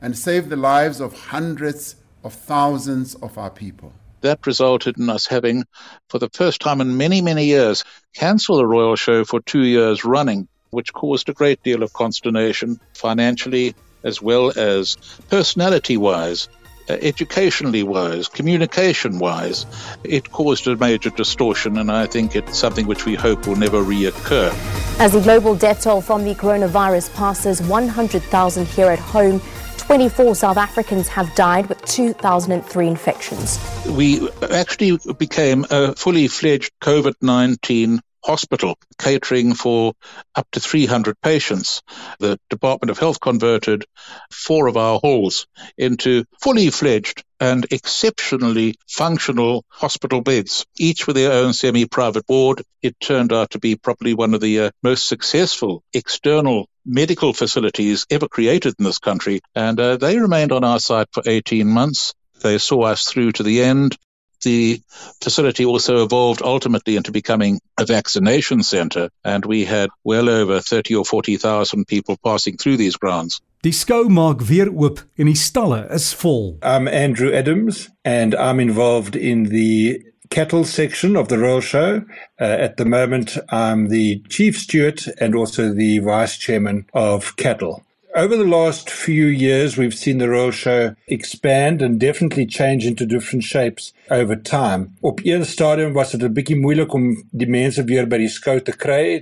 and 0.00 0.16
save 0.16 0.48
the 0.48 0.56
lives 0.56 1.00
of 1.00 1.18
hundreds 1.18 1.96
of 2.22 2.32
thousands 2.32 3.14
of 3.16 3.38
our 3.38 3.50
people. 3.50 3.92
That 4.20 4.46
resulted 4.46 4.98
in 4.98 5.08
us 5.08 5.26
having, 5.26 5.64
for 6.08 6.18
the 6.18 6.30
first 6.30 6.60
time 6.60 6.80
in 6.80 6.96
many, 6.96 7.20
many 7.20 7.46
years, 7.46 7.84
cancel 8.14 8.56
the 8.56 8.66
Royal 8.66 8.96
Show 8.96 9.24
for 9.24 9.40
two 9.40 9.64
years 9.64 10.04
running, 10.04 10.48
which 10.70 10.92
caused 10.92 11.28
a 11.28 11.32
great 11.32 11.62
deal 11.62 11.82
of 11.82 11.92
consternation 11.92 12.80
financially 12.94 13.74
as 14.04 14.22
well 14.22 14.52
as 14.56 14.96
personality 15.28 15.96
wise 15.96 16.48
Uh, 16.88 16.92
educationally 17.02 17.82
wise, 17.82 18.28
communication 18.28 19.18
wise, 19.18 19.66
it 20.04 20.30
caused 20.30 20.68
a 20.68 20.76
major 20.76 21.10
distortion, 21.10 21.78
and 21.78 21.90
I 21.90 22.06
think 22.06 22.36
it's 22.36 22.56
something 22.56 22.86
which 22.86 23.04
we 23.04 23.16
hope 23.16 23.46
will 23.46 23.56
never 23.56 23.82
reoccur. 23.82 24.52
As 25.00 25.12
the 25.12 25.20
global 25.20 25.56
death 25.56 25.82
toll 25.82 26.00
from 26.00 26.24
the 26.24 26.34
coronavirus 26.34 27.12
passes 27.14 27.60
100,000 27.60 28.66
here 28.68 28.86
at 28.86 29.00
home, 29.00 29.40
24 29.78 30.34
South 30.34 30.56
Africans 30.56 31.06
have 31.08 31.32
died 31.34 31.68
with 31.68 31.84
2,003 31.84 32.88
infections. 32.88 33.58
We 33.88 34.28
actually 34.50 34.98
became 35.18 35.64
a 35.70 35.94
fully 35.94 36.28
fledged 36.28 36.72
COVID 36.80 37.14
19 37.20 38.00
hospital 38.26 38.76
catering 38.98 39.54
for 39.54 39.94
up 40.34 40.48
to 40.50 40.60
300 40.60 41.20
patients. 41.20 41.82
The 42.18 42.38
Department 42.50 42.90
of 42.90 42.98
Health 42.98 43.20
converted 43.20 43.84
four 44.30 44.66
of 44.66 44.76
our 44.76 44.98
halls 44.98 45.46
into 45.78 46.24
fully 46.42 46.70
fledged 46.70 47.22
and 47.38 47.66
exceptionally 47.70 48.74
functional 48.88 49.64
hospital 49.68 50.22
beds, 50.22 50.66
each 50.76 51.06
with 51.06 51.16
their 51.16 51.32
own 51.32 51.52
semi-private 51.52 52.24
ward. 52.28 52.62
It 52.82 52.98
turned 52.98 53.32
out 53.32 53.50
to 53.50 53.58
be 53.58 53.76
probably 53.76 54.14
one 54.14 54.34
of 54.34 54.40
the 54.40 54.60
uh, 54.60 54.70
most 54.82 55.06
successful 55.06 55.82
external 55.92 56.68
medical 56.84 57.32
facilities 57.32 58.06
ever 58.10 58.28
created 58.28 58.74
in 58.78 58.84
this 58.84 58.98
country. 58.98 59.40
And 59.54 59.78
uh, 59.78 59.96
they 59.98 60.18
remained 60.18 60.52
on 60.52 60.64
our 60.64 60.80
site 60.80 61.08
for 61.12 61.22
18 61.26 61.66
months. 61.68 62.14
They 62.42 62.58
saw 62.58 62.82
us 62.82 63.04
through 63.04 63.32
to 63.32 63.42
the 63.42 63.62
end. 63.62 63.96
The 64.42 64.80
facility 65.22 65.64
also 65.64 66.04
evolved 66.04 66.42
ultimately 66.42 66.96
into 66.96 67.12
becoming 67.12 67.60
a 67.78 67.84
vaccination 67.84 68.62
center, 68.62 69.10
and 69.24 69.44
we 69.44 69.64
had 69.64 69.90
well 70.04 70.28
over 70.28 70.60
30 70.60 70.94
or 70.96 71.04
40,000 71.04 71.86
people 71.86 72.16
passing 72.24 72.56
through 72.56 72.76
these 72.76 72.96
grounds. 72.96 73.40
Die 73.62 73.72
skou 73.72 74.08
maak 74.08 74.42
weer 74.48 74.68
oop 74.68 75.00
en 75.18 75.26
die 75.26 75.34
stalle 75.34 75.86
is 75.90 76.12
vol. 76.14 76.58
I'm 76.62 76.86
Andrew 76.86 77.32
Adams 77.32 77.88
and 78.04 78.34
I'm 78.34 78.60
involved 78.60 79.16
in 79.16 79.44
the 79.44 80.02
cattle 80.30 80.64
section 80.64 81.16
of 81.16 81.28
the 81.28 81.38
Royal 81.38 81.60
Show. 81.60 82.04
Uh, 82.40 82.44
at 82.44 82.76
the 82.76 82.84
moment, 82.84 83.38
I'm 83.50 83.88
the 83.88 84.22
chief 84.28 84.58
steward 84.58 85.00
and 85.18 85.34
also 85.34 85.72
the 85.72 85.98
vice 86.00 86.36
chairman 86.36 86.86
of 86.92 87.36
cattle. 87.36 87.85
Over 88.16 88.34
the 88.38 88.44
last 88.44 88.88
few 88.88 89.26
years, 89.26 89.76
we've 89.76 89.92
seen 89.92 90.16
the 90.16 90.30
Royal 90.30 90.50
Show 90.50 90.94
expand 91.06 91.82
and 91.82 92.00
definitely 92.00 92.46
change 92.46 92.86
into 92.86 93.04
different 93.04 93.44
shapes 93.44 93.92
over 94.10 94.34
time. 94.34 94.96
Op 95.00 95.20
een 95.22 95.44
stadium 95.44 95.92
was 95.92 96.10
dit 96.10 96.22
'n 96.22 96.32
bietjie 96.32 96.56
moeilik 96.56 96.92
om 96.92 97.24
die 97.30 97.48
mense 97.48 97.84
weer 97.84 98.06
by 98.06 98.16
die 98.16 98.28
skou 98.28 98.60
te. 98.60 98.72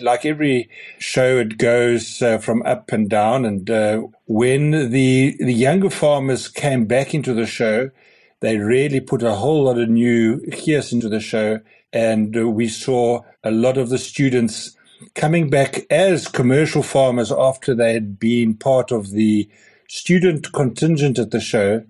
Like 0.01 0.29
every 0.29 0.69
show 0.99 1.41
it 1.41 1.59
goes 1.59 2.23
uh, 2.23 2.39
from 2.39 2.63
up 2.63 2.93
and 2.93 3.11
down 3.11 3.45
and 3.45 3.69
uh, 3.71 3.99
when 4.27 4.71
the 4.71 5.35
the 5.39 5.55
younger 5.55 5.91
farmers 5.91 6.53
came 6.53 6.87
back 6.87 7.15
into 7.15 7.35
the 7.35 7.47
show, 7.47 7.91
they 8.39 8.59
really 8.59 9.01
put 9.01 9.23
a 9.23 9.35
whole 9.35 9.65
lot 9.65 9.79
of 9.83 9.89
new 9.89 10.41
gears 10.51 10.93
into 10.93 11.09
the 11.09 11.21
show 11.21 11.59
and 11.93 12.37
uh, 12.37 12.49
we 12.49 12.69
saw 12.69 13.23
a 13.43 13.51
lot 13.51 13.77
of 13.77 13.89
the 13.89 13.99
students 13.99 14.77
coming 15.15 15.51
back 15.51 15.87
as 15.91 16.29
commercial 16.29 16.83
farmers 16.83 17.33
after 17.33 17.75
they 17.75 17.93
had 17.93 18.19
been 18.19 18.55
part 18.55 18.93
of 18.93 19.11
the 19.11 19.49
student 19.89 20.53
contingent 20.53 21.19
at 21.19 21.31
the 21.31 21.41
show 21.41 21.85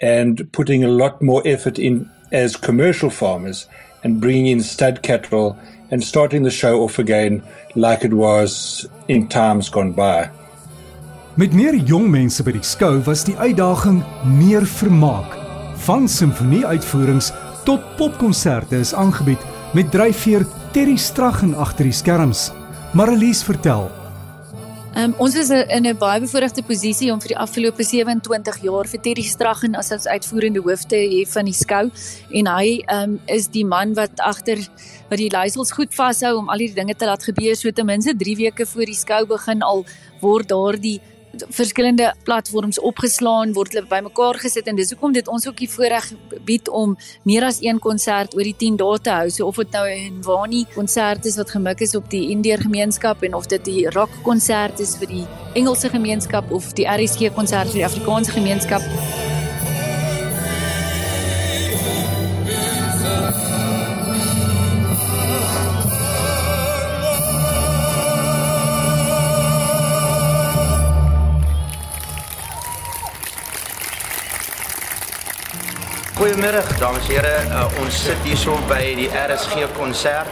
and 0.00 0.50
putting 0.52 0.84
a 0.84 0.88
lot 0.88 1.22
more 1.22 1.42
effort 1.44 1.78
in 1.78 2.10
as 2.32 2.56
commercial 2.56 3.10
farmers 3.10 3.66
and 4.02 4.20
bringing 4.20 4.46
in 4.46 4.60
stud 4.60 5.02
cattle 5.02 5.56
and 5.90 6.02
starting 6.02 6.42
the 6.42 6.50
show 6.50 6.82
off 6.82 6.98
again 6.98 7.42
like 7.74 8.04
it 8.04 8.14
was 8.14 8.86
in 9.08 9.28
times 9.28 9.68
gone 9.68 9.92
by. 9.92 10.30
Met 11.36 11.52
meer 11.52 11.76
jong 11.76 12.10
mense 12.10 12.42
by 12.42 12.54
die 12.56 12.64
skou 12.64 13.02
was 13.06 13.24
die 13.28 13.36
uitdaging 13.36 14.00
meer 14.24 14.64
vermaak. 14.64 15.34
Van 15.84 16.08
simfonieuitvoerings 16.08 17.28
tot 17.68 17.82
popkonserte 17.98 18.80
is 18.80 18.94
aangebied 18.96 19.42
met 19.76 19.90
dryfveer 19.92 20.46
Terry 20.72 20.96
Straggen 20.96 21.50
agter 21.60 21.84
die 21.84 21.92
skerms. 21.92 22.46
Marlies 22.96 23.42
vertel. 23.44 23.90
Um, 24.96 25.12
ons 25.20 25.34
is 25.36 25.50
in 25.52 25.84
'n 25.84 25.98
baie 26.00 26.20
bevoordeelde 26.20 26.62
posisie 26.64 27.12
om 27.12 27.20
vir 27.20 27.34
die 27.34 27.36
afgelope 27.36 27.84
27 27.84 28.62
jaar 28.62 28.88
vir 28.88 29.00
Terry 29.00 29.22
Straggen 29.22 29.74
as 29.74 29.92
ons 29.92 30.06
uitvoerende 30.06 30.62
hoof 30.64 30.86
te 30.88 30.96
hê 30.96 31.28
van 31.28 31.44
die 31.44 31.52
skou 31.52 31.90
en 32.30 32.46
hy 32.46 32.84
um, 32.88 33.20
is 33.26 33.48
die 33.48 33.64
man 33.64 33.92
wat 33.94 34.16
agter 34.16 34.56
wat 35.10 35.18
die 35.18 35.28
leiersels 35.28 35.72
goed 35.72 35.92
vashou 35.92 36.38
om 36.38 36.48
al 36.48 36.58
hierdie 36.58 36.80
dinge 36.80 36.94
te 36.94 37.04
laat 37.04 37.22
gebeur 37.22 37.54
so 37.54 37.70
ten 37.70 37.86
minste 37.86 38.16
3 38.16 38.36
weke 38.36 38.64
voor 38.66 38.86
die 38.86 38.96
skou 38.96 39.26
begin 39.26 39.62
al 39.62 39.84
word 40.22 40.48
daardie 40.48 41.00
verskillende 41.48 42.12
platforms 42.24 42.78
opgeslaan 42.80 43.52
word 43.56 43.74
hulle 43.74 43.86
bymekaar 43.90 44.38
gesit 44.42 44.68
en 44.68 44.76
dis 44.76 44.90
hoekom 44.94 45.12
dit 45.12 45.28
ons 45.28 45.46
ook 45.48 45.56
die 45.56 45.70
voorreg 45.70 46.08
bied 46.48 46.68
om 46.68 46.96
meer 47.28 47.46
as 47.48 47.60
een 47.62 47.78
konsert 47.82 48.34
oor 48.36 48.46
die 48.46 48.56
10 48.56 48.78
dae 48.82 48.98
te 48.98 49.10
hou. 49.10 49.28
So 49.30 49.46
of 49.46 49.56
dit 49.56 49.72
nou 49.72 49.86
'n 49.88 50.22
Wani 50.22 50.64
konsert 50.74 51.26
is 51.26 51.36
wat 51.36 51.50
gemik 51.50 51.80
is 51.80 51.94
op 51.94 52.10
die 52.10 52.30
Indiër 52.30 52.60
gemeenskap 52.60 53.22
en 53.22 53.34
of 53.34 53.46
dit 53.46 53.64
die 53.64 53.90
rock 53.90 54.10
konsert 54.22 54.80
is 54.80 54.96
vir 54.96 55.08
die 55.08 55.26
Engelse 55.54 55.88
gemeenskap 55.88 56.50
of 56.50 56.72
die 56.72 56.86
RSG 56.86 57.32
konsert 57.34 57.66
vir 57.66 57.80
die 57.80 57.84
Afrikaanse 57.84 58.32
gemeenskap 58.32 58.82
Goeiemôre, 76.26 76.58
dames 76.80 77.06
en 77.06 77.14
here. 77.14 77.34
Uh, 77.54 77.82
ons 77.84 77.96
sit 78.02 78.24
hierso 78.26 78.56
by 78.66 78.80
die 78.98 79.04
RSG 79.06 79.68
konsert 79.76 80.26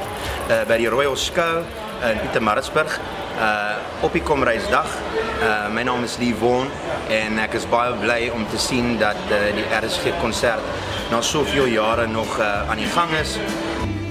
uh, 0.50 0.64
by 0.66 0.74
die 0.80 0.88
Royal 0.90 1.14
Skou 1.14 1.60
in 2.08 2.18
Pietermaritzburg 2.18 2.96
uh 3.38 4.02
op 4.02 4.16
die 4.18 4.22
komreisdag. 4.26 4.90
Uh 5.38 5.70
my 5.70 5.84
naam 5.86 6.02
is 6.02 6.16
Lee 6.18 6.34
Won 6.40 6.66
en 7.14 7.38
ek 7.38 7.54
is 7.60 7.68
baie 7.70 7.94
bly 8.02 8.26
om 8.34 8.42
te 8.50 8.58
sien 8.58 8.96
dat 8.98 9.22
uh, 9.30 9.38
die 9.54 9.68
RSG 9.70 10.16
konsert 10.18 10.66
na 11.14 11.22
soveel 11.22 11.70
jare 11.70 12.08
nog 12.10 12.40
uh, 12.42 12.66
aan 12.66 12.82
die 12.82 12.90
gang 12.90 13.14
is. 13.20 13.38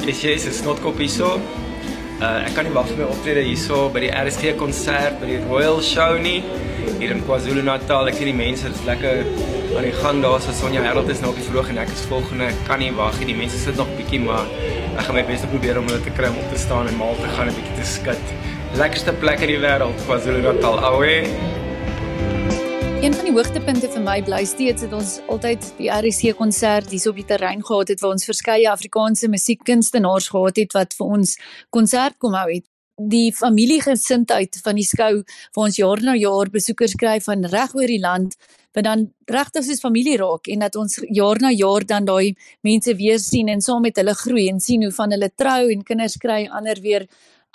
Yes, 0.07 0.23
yes, 0.23 0.47
is 0.47 0.63
Snotkop 0.63 1.03
hierso. 1.03 1.35
Uh 2.23 2.45
ek 2.45 2.55
kan 2.55 2.63
nie 2.63 2.71
wag 2.79 2.87
vir 2.93 3.03
my 3.03 3.11
optrede 3.11 3.43
hierso 3.43 3.89
by 3.91 4.07
die 4.07 4.13
RSG 4.23 4.55
konsert 4.55 5.19
by 5.19 5.33
die 5.35 5.43
Royal 5.51 5.83
Show 5.83 6.15
nie 6.15 6.45
hier 6.99 7.11
in 7.15 7.21
KwaZulu-Natal. 7.25 8.09
Ek 8.11 8.17
sien 8.19 8.29
die 8.29 8.35
mense 8.37 8.69
is 8.69 8.83
lekker 8.87 9.23
aan 9.77 9.87
die 9.87 9.95
gang 10.01 10.21
daar. 10.23 10.39
So 10.43 10.55
Sonja 10.55 10.83
Harold 10.85 11.09
is 11.13 11.23
nou 11.23 11.31
op 11.33 11.39
die 11.39 11.45
vloeg 11.47 11.71
en 11.73 11.81
ek 11.83 11.91
is 11.95 12.05
volgende. 12.11 12.51
Ek 12.51 12.61
kan 12.67 12.83
nie 12.83 12.91
wag 12.97 13.17
nie. 13.19 13.31
Die 13.31 13.39
mense 13.39 13.59
sit 13.61 13.79
nog 13.79 13.89
bietjie 13.97 14.21
maar 14.23 14.45
ek 14.93 15.07
gaan 15.07 15.17
my 15.17 15.25
bes 15.27 15.45
probeer 15.49 15.81
om 15.81 15.89
hulle 15.89 16.03
te 16.05 16.13
kry 16.17 16.29
om 16.29 16.39
op 16.43 16.53
te 16.53 16.61
staan 16.61 16.91
en 16.91 16.99
mal 16.99 17.17
te 17.19 17.29
gaan 17.35 17.49
'n 17.49 17.57
bietjie 17.57 17.75
te 17.81 17.89
skud. 17.95 18.23
Lekkerste 18.77 19.13
plek 19.21 19.41
in 19.41 19.53
die 19.55 19.61
wêreld, 19.61 19.97
KwaZulu-Natal. 20.05 20.79
Awe. 20.91 21.15
Een 23.03 23.13
van 23.13 23.25
die 23.25 23.33
hoogtepunte 23.35 23.89
vir 23.91 24.01
my 24.01 24.21
bly 24.23 24.45
steeds 24.47 24.85
dat 24.85 24.93
ons 24.95 25.17
altyd 25.27 25.65
die 25.75 25.89
RC 25.91 26.37
konsert 26.39 26.87
hier 26.89 27.09
op 27.09 27.17
die 27.19 27.25
terrein 27.27 27.59
gehad 27.59 27.89
het 27.91 27.99
waar 27.99 28.15
ons 28.15 28.23
verskeie 28.23 28.69
Afrikaanse 28.71 29.27
musiekkunstenaars 29.27 30.29
gehad 30.31 30.55
het 30.55 30.71
wat 30.71 30.95
vir 30.95 31.05
ons 31.17 31.35
konsert 31.69 32.15
kom 32.17 32.33
hou 32.33 32.47
het. 32.47 32.63
Die 32.97 33.31
familiegesindheid 33.33 34.59
van 34.63 34.77
die 34.77 34.85
skou 34.85 35.23
waar 35.55 35.65
ons 35.65 35.79
jaar 35.79 36.01
na 36.05 36.13
jaar 36.13 36.51
besoekers 36.53 36.93
kry 36.93 37.17
van 37.25 37.45
reg 37.49 37.73
oor 37.73 37.89
die 37.89 38.01
land 38.01 38.35
wat 38.73 38.85
dan 38.85 39.07
regtig 39.29 39.65
soos 39.65 39.81
familie 39.81 40.17
raak 40.21 40.49
en 40.49 40.61
dat 40.65 40.75
ons 40.77 40.99
jaar 41.09 41.41
na 41.41 41.49
jaar 41.53 41.85
dan 41.85 42.05
daai 42.05 42.35
mense 42.61 42.93
weer 42.97 43.19
sien 43.19 43.49
en 43.49 43.61
saam 43.61 43.81
met 43.81 43.97
hulle 43.97 44.13
groei 44.17 44.47
en 44.49 44.59
sien 44.61 44.85
hoe 44.85 44.93
van 44.93 45.13
hulle 45.13 45.29
trou 45.35 45.69
en 45.73 45.83
kinders 45.83 46.17
kry, 46.21 46.47
ander 46.49 46.81
weer 46.81 47.07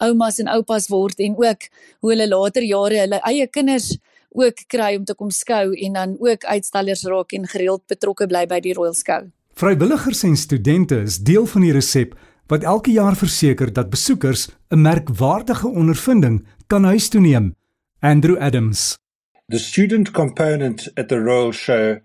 oumas 0.03 0.39
en 0.39 0.51
oupas 0.55 0.89
word 0.91 1.21
en 1.23 1.35
ook 1.39 1.67
hoe 2.01 2.13
hulle 2.13 2.29
later 2.29 2.67
jare 2.67 3.03
hulle 3.05 3.23
eie 3.31 3.47
kinders 3.47 3.97
ook 4.39 4.67
kry 4.71 4.95
om 4.99 5.05
te 5.05 5.15
kom 5.15 5.31
skou 5.35 5.73
en 5.75 5.99
dan 5.99 6.15
ook 6.23 6.45
uitstallers 6.45 7.05
raak 7.11 7.33
en 7.33 7.47
gereeld 7.49 7.87
betrokke 7.91 8.29
bly 8.31 8.47
by 8.47 8.61
die 8.63 8.75
Royal 8.77 8.95
Skou. 8.95 9.27
Vrywilligers 9.59 10.23
en 10.23 10.37
studente 10.39 11.01
is 11.03 11.19
deel 11.19 11.47
van 11.47 11.65
die 11.67 11.73
resep 11.75 12.15
wat 12.49 12.63
elke 12.63 12.91
jaar 12.91 13.17
verseker 13.17 13.73
dat 13.73 13.91
besoekers 13.91 14.49
'n 14.69 14.81
merkwaardige 14.81 15.69
ondervinding 15.69 16.47
kan 16.67 16.85
huis 16.85 17.09
toe 17.09 17.21
neem. 17.21 17.55
Andrew 18.01 18.39
Adams. 18.39 18.99
The 19.47 19.59
student 19.59 20.11
component 20.11 20.91
at 20.95 21.09
the 21.09 21.19
Royal 21.19 21.53
Show 21.53 21.99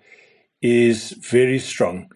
is 0.60 1.16
very 1.20 1.60
strong. 1.60 2.12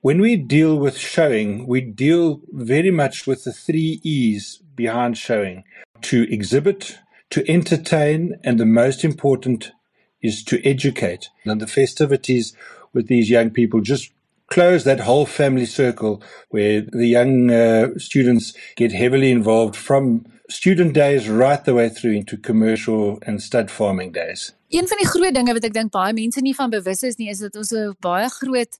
When 0.00 0.20
we 0.20 0.46
deal 0.46 0.80
with 0.80 0.98
showing, 0.98 1.66
we 1.66 1.94
deal 1.94 2.40
very 2.52 2.90
much 2.90 3.24
with 3.26 3.42
the 3.42 3.52
3 3.52 4.00
E's 4.02 4.62
behind 4.74 5.16
showing 5.16 5.64
to 6.00 6.16
exhibit, 6.28 7.02
to 7.28 7.40
entertain, 7.46 8.38
and 8.42 8.58
the 8.58 8.64
most 8.64 9.04
important 9.04 9.72
is 10.20 10.42
to 10.44 10.56
educate. 10.62 11.30
And 11.44 11.60
the 11.60 11.66
festivities 11.66 12.56
with 12.92 13.06
these 13.06 13.30
young 13.30 13.50
people 13.50 13.80
just 13.80 14.13
close 14.46 14.84
that 14.84 15.00
whole 15.00 15.26
family 15.26 15.66
circle 15.66 16.22
where 16.50 16.82
the 16.82 17.06
young 17.06 17.50
uh, 17.50 17.88
students 17.96 18.54
get 18.76 18.92
heavily 18.92 19.30
involved 19.30 19.76
from 19.76 20.24
student 20.48 20.92
days 20.92 21.28
right 21.28 21.64
the 21.64 21.74
way 21.74 21.88
through 21.88 22.12
into 22.12 22.36
commercial 22.36 23.18
and 23.26 23.42
stud 23.42 23.70
farming 23.70 24.12
days. 24.12 24.52
Een 24.68 24.88
van 24.88 24.98
die 24.98 25.06
groot 25.06 25.34
dinge 25.34 25.52
wat 25.52 25.64
ek 25.64 25.74
dink 25.74 25.92
baie 25.94 26.12
mense 26.12 26.40
nie 26.42 26.54
van 26.54 26.70
bewus 26.70 27.02
is 27.02 27.16
nie 27.16 27.30
is 27.30 27.38
dat 27.38 27.56
ons 27.56 27.72
'n 27.72 27.96
baie 28.00 28.28
groot 28.28 28.78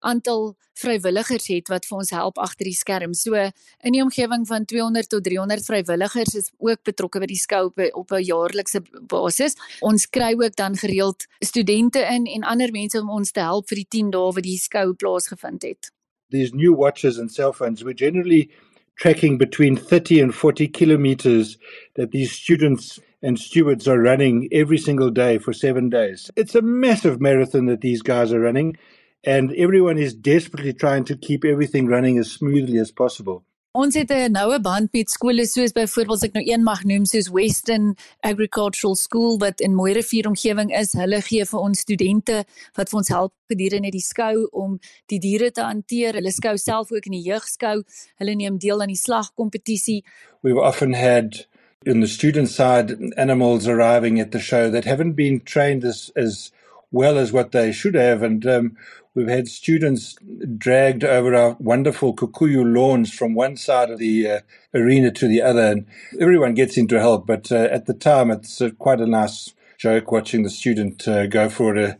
aantal 0.00 0.54
vrywilligers 0.80 1.46
het 1.52 1.68
wat 1.68 1.86
vir 1.88 1.98
ons 1.98 2.12
help 2.14 2.38
agter 2.40 2.68
die 2.68 2.76
skerm. 2.76 3.14
So 3.14 3.36
in 3.36 3.96
die 3.96 4.02
omgewing 4.02 4.46
van 4.48 4.64
200 4.64 5.10
tot 5.12 5.24
300 5.24 5.64
vrywilligers 5.66 6.34
is 6.40 6.50
ook 6.58 6.82
betrokke 6.88 7.20
by 7.20 7.28
die 7.30 7.40
skou 7.40 7.66
op, 7.68 7.80
op 7.94 8.12
'n 8.12 8.24
jaarlikse 8.24 8.82
basis. 9.08 9.56
Ons 9.80 10.08
kry 10.08 10.34
ook 10.34 10.56
dan 10.56 10.76
gereeld 10.76 11.26
studente 11.40 12.00
in 12.00 12.26
en 12.26 12.42
ander 12.42 12.70
mense 12.72 13.00
om 13.00 13.10
ons 13.10 13.30
te 13.30 13.40
help 13.40 13.68
vir 13.68 13.76
die 13.76 13.88
10 13.88 14.10
dae 14.10 14.32
wat 14.32 14.42
die 14.44 14.58
skou 14.58 14.94
plaasgevind 14.94 15.62
het. 15.62 15.92
These 16.30 16.54
new 16.54 16.74
watches 16.76 17.18
and 17.18 17.32
cell 17.32 17.52
phones 17.52 17.82
we 17.82 17.94
generally 17.94 18.50
tracking 19.00 19.38
between 19.38 19.76
30 19.76 20.20
and 20.20 20.34
40 20.34 20.68
kilometers 20.68 21.58
that 21.94 22.10
these 22.10 22.32
students 22.32 23.00
and 23.22 23.38
stewards 23.38 23.88
are 23.88 24.00
running 24.00 24.48
every 24.52 24.78
single 24.78 25.10
day 25.10 25.38
for 25.38 25.52
7 25.52 25.90
days. 25.90 26.30
It's 26.36 26.54
a 26.54 26.62
massive 26.62 27.20
marathon 27.20 27.66
that 27.66 27.80
these 27.80 28.02
guys 28.02 28.32
are 28.32 28.40
running. 28.40 28.76
And 29.24 29.52
everyone 29.52 29.98
is 29.98 30.14
desperately 30.14 30.72
trying 30.72 31.04
to 31.04 31.16
keep 31.16 31.44
everything 31.44 31.86
running 31.86 32.18
as 32.18 32.32
smoothly 32.32 32.78
as 32.78 32.90
possible. 32.90 33.44
Ons 33.72 33.94
het 33.94 34.10
'n 34.10 34.32
noue 34.32 34.60
band 34.60 34.92
met 34.92 35.10
skole 35.10 35.46
soos 35.46 35.72
byvoorbeeld 35.72 36.22
ek 36.22 36.32
nou 36.32 36.44
een 36.44 36.62
mag 36.62 36.84
noem 36.84 37.04
soos 37.04 37.28
Weston 37.28 37.96
Agricultural 38.20 38.96
School 38.96 39.38
wat 39.38 39.60
in 39.60 39.74
Mooirivier 39.74 40.26
omgewing 40.26 40.72
is. 40.74 40.92
Hulle 40.92 41.20
gee 41.20 41.44
vir 41.44 41.60
ons 41.60 41.78
studente 41.78 42.44
wat 42.74 42.88
vir 42.88 42.98
ons 42.98 43.08
help 43.08 43.32
gedurende 43.46 43.90
die 43.90 44.00
skou 44.00 44.48
om 44.50 44.80
die 45.06 45.18
diere 45.18 45.50
te 45.50 45.62
hanteer. 45.62 46.14
Hulle 46.14 46.32
skou 46.32 46.56
self 46.56 46.90
ook 46.90 47.06
in 47.06 47.12
die 47.12 47.30
jeugskou. 47.30 47.84
Hulle 48.18 48.34
neem 48.34 48.58
deel 48.58 48.80
aan 48.80 48.88
die 48.88 48.96
slagkompetisie. 48.96 50.02
We've 50.42 50.58
often 50.58 50.92
had 50.94 51.46
in 51.86 52.00
the 52.00 52.08
student 52.08 52.48
side 52.48 52.98
animals 53.16 53.68
arriving 53.68 54.20
at 54.20 54.32
the 54.32 54.40
show 54.40 54.68
that 54.70 54.84
haven't 54.84 55.14
been 55.14 55.40
trained 55.44 55.84
as 55.84 56.10
as 56.16 56.50
well 56.90 57.18
as 57.18 57.32
what 57.32 57.52
they 57.52 57.72
should 57.72 57.94
have 57.94 58.26
and 58.26 58.46
um 58.46 58.76
We've 59.12 59.26
had 59.26 59.48
students 59.48 60.16
dragged 60.56 61.02
over 61.02 61.34
our 61.34 61.56
wonderful 61.58 62.14
Kikuyu 62.14 62.62
lawns 62.62 63.12
from 63.12 63.34
one 63.34 63.56
side 63.56 63.90
of 63.90 63.98
the 63.98 64.30
uh, 64.30 64.40
arena 64.72 65.10
to 65.10 65.26
the 65.26 65.42
other, 65.42 65.62
and 65.62 65.86
everyone 66.20 66.54
gets 66.54 66.76
into 66.76 67.00
help. 67.00 67.26
But 67.26 67.50
uh, 67.50 67.56
at 67.72 67.86
the 67.86 67.94
time, 67.94 68.30
it's 68.30 68.60
uh, 68.60 68.70
quite 68.78 69.00
a 69.00 69.06
nice 69.06 69.52
joke 69.78 70.12
watching 70.12 70.44
the 70.44 70.50
student 70.50 71.08
uh, 71.08 71.26
go 71.26 71.48
for 71.48 71.76
a, 71.76 71.98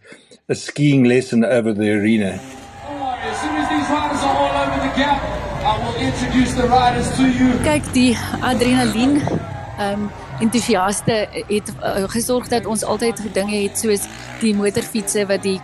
a 0.48 0.54
skiing 0.54 1.02
lesson 1.02 1.44
over 1.44 1.72
the 1.72 1.90
arena. 1.90 2.38
As 2.38 3.40
soon 3.40 3.56
as 3.56 3.68
these 3.68 3.90
riders 3.90 4.22
are 4.22 4.36
all 4.36 4.54
over 4.62 4.78
the 4.86 4.94
gap, 4.94 5.20
I 5.66 5.82
will 5.82 5.96
introduce 5.96 6.54
the 6.54 6.68
riders 6.68 7.10
to 7.16 7.26
you. 7.26 7.58
Kyk 7.66 7.92
die 7.92 8.14
adrenalien. 8.40 9.18
Um, 9.80 10.10
entoesiaste 10.40 11.26
het 11.48 11.72
uh, 11.82 12.04
gesorg 12.06 12.48
dat 12.48 12.66
ons 12.66 12.84
altyd 12.84 13.18
dinge 13.32 13.62
het 13.64 13.78
soos 13.78 14.06
die 14.40 14.54
motorfietsse 14.54 15.26
wat 15.26 15.42
die 15.42 15.58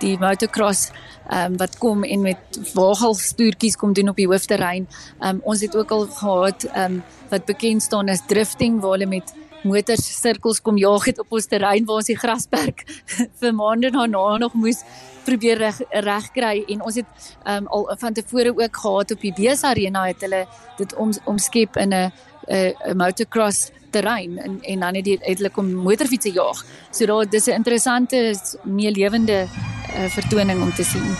die 0.00 0.16
motocross 0.18 0.90
ehm 1.28 1.52
um, 1.52 1.56
wat 1.60 1.78
kom 1.78 2.04
en 2.04 2.22
met 2.24 2.58
wagelstoertjies 2.74 3.76
kom 3.76 3.92
doen 3.92 4.08
op 4.08 4.16
die 4.16 4.26
hoofterrein. 4.26 4.86
Ehm 5.20 5.36
um, 5.36 5.40
ons 5.44 5.60
het 5.60 5.76
ook 5.76 5.90
al 5.90 6.06
gehad 6.06 6.64
ehm 6.64 6.98
um, 6.98 7.02
wat 7.28 7.44
bekend 7.44 7.82
staan 7.82 8.08
as 8.08 8.24
drifting 8.26 8.80
waar 8.80 8.96
hulle 8.96 9.06
met 9.06 9.34
motors 9.62 10.06
sirkels 10.20 10.60
kom 10.62 10.78
jaag 10.78 11.04
het 11.10 11.18
op 11.18 11.32
ons 11.34 11.46
terrein 11.50 11.84
waar 11.84 12.00
ons 12.00 12.10
die 12.10 12.18
grasperk 12.18 12.84
vir 13.40 13.54
maande 13.54 13.90
daarna 13.90 14.36
nog 14.38 14.54
moes 14.54 14.84
probeer 15.26 15.58
reg 15.58 15.80
reg 15.90 16.30
kry 16.32 16.54
en 16.68 16.82
ons 16.82 17.00
het 17.02 17.28
ehm 17.44 17.66
um, 17.66 17.66
al 17.66 17.90
van 17.98 18.14
tevore 18.14 18.54
ook 18.54 18.82
gehad 18.84 19.12
op 19.16 19.20
die 19.20 19.34
Bees 19.36 19.64
Arena 19.64 20.06
het 20.06 20.22
hulle 20.26 20.46
dit 20.78 20.94
om 20.96 21.12
omskep 21.24 21.76
in 21.76 21.94
'n 21.94 22.12
'n 22.48 22.96
motocross 22.96 23.70
terrein 23.90 24.38
en 24.38 24.58
en 24.62 24.80
dan 24.80 24.94
het 24.94 25.04
die 25.04 25.16
uiteindelik 25.18 25.56
om 25.56 25.72
motorfietsse 25.72 26.32
jaag. 26.32 26.64
So 26.90 27.06
daar 27.06 27.28
dis 27.28 27.46
'n 27.46 27.50
interessante 27.50 28.34
meer 28.64 28.90
lewende 28.90 29.46
uh, 29.46 30.10
vertoning 30.10 30.62
om 30.62 30.72
te 30.74 30.84
sien. 30.84 31.16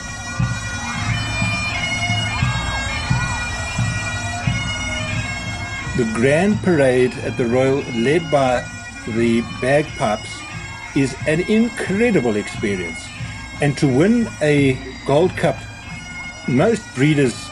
The 5.97 6.07
Grand 6.15 6.63
Parade 6.63 7.13
at 7.27 7.37
the 7.37 7.49
Royal 7.49 7.83
led 7.95 8.31
by 8.31 8.63
the 9.05 9.43
bagpipes 9.61 10.31
is 10.95 11.15
an 11.27 11.41
incredible 11.49 12.37
experience. 12.37 13.01
And 13.61 13.77
to 13.77 13.89
win 13.99 14.29
a 14.41 14.77
Gold 15.07 15.35
Cup 15.37 15.57
most 16.47 16.83
breeders 16.95 17.49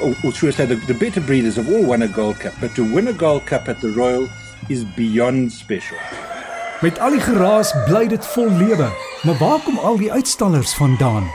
or, 0.00 0.14
or 0.24 0.32
should 0.32 0.48
I 0.48 0.56
say 0.56 0.66
the, 0.66 0.76
the 0.76 0.94
better 0.94 1.20
breeders 1.20 1.56
have 1.56 1.68
all 1.68 1.84
won 1.84 2.02
a 2.02 2.08
Gold 2.08 2.40
Cup, 2.40 2.54
but 2.60 2.74
to 2.74 2.84
win 2.84 3.08
a 3.08 3.12
Gold 3.12 3.46
Cup 3.46 3.68
at 3.68 3.80
the 3.80 3.90
Royal 3.90 4.28
is 4.68 4.84
beyond 4.94 5.52
special. 5.52 5.96
Met 6.80 6.98
al 6.98 7.10
die 7.10 7.20
geraas 7.20 7.72
bly 7.86 8.06
dit 8.06 8.26
vol 8.34 8.50
lewe, 8.50 8.88
maar 9.22 9.38
waar 9.38 9.60
kom 9.64 9.78
al 9.78 9.96
die 9.96 10.12
uitstallers 10.12 10.74
vandaan? 10.74 11.30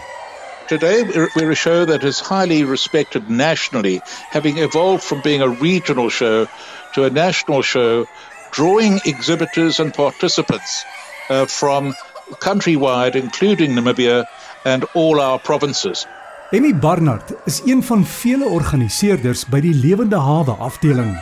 Today, 0.68 1.04
we're 1.36 1.52
a 1.52 1.56
show 1.56 1.86
that 1.86 2.04
is 2.04 2.20
highly 2.20 2.64
respected 2.64 3.30
nationally, 3.30 4.02
having 4.30 4.60
evolved 4.60 5.04
from 5.04 5.22
being 5.22 5.42
a 5.42 5.50
regional 5.50 6.10
show 6.10 6.46
to 6.94 7.06
a 7.06 7.10
national 7.10 7.64
show, 7.64 8.06
drawing 8.52 9.00
exhibitors 9.06 9.80
and 9.80 9.94
participants 9.94 10.86
uh, 11.30 11.46
from 11.46 11.96
countrywide, 12.40 13.16
including 13.16 13.72
Namibia 13.72 14.26
and 14.66 14.86
all 14.94 15.20
our 15.20 15.40
provinces. 15.40 16.06
Emmy 16.52 16.74
Barnard 16.74 17.34
is 17.46 17.62
een 17.66 17.84
van 17.84 18.06
vele 18.06 18.46
organiseerders 18.46 19.46
by 19.46 19.60
die 19.62 19.74
Lewende 19.74 20.18
Hawe 20.18 20.52
afdeling. 20.52 21.18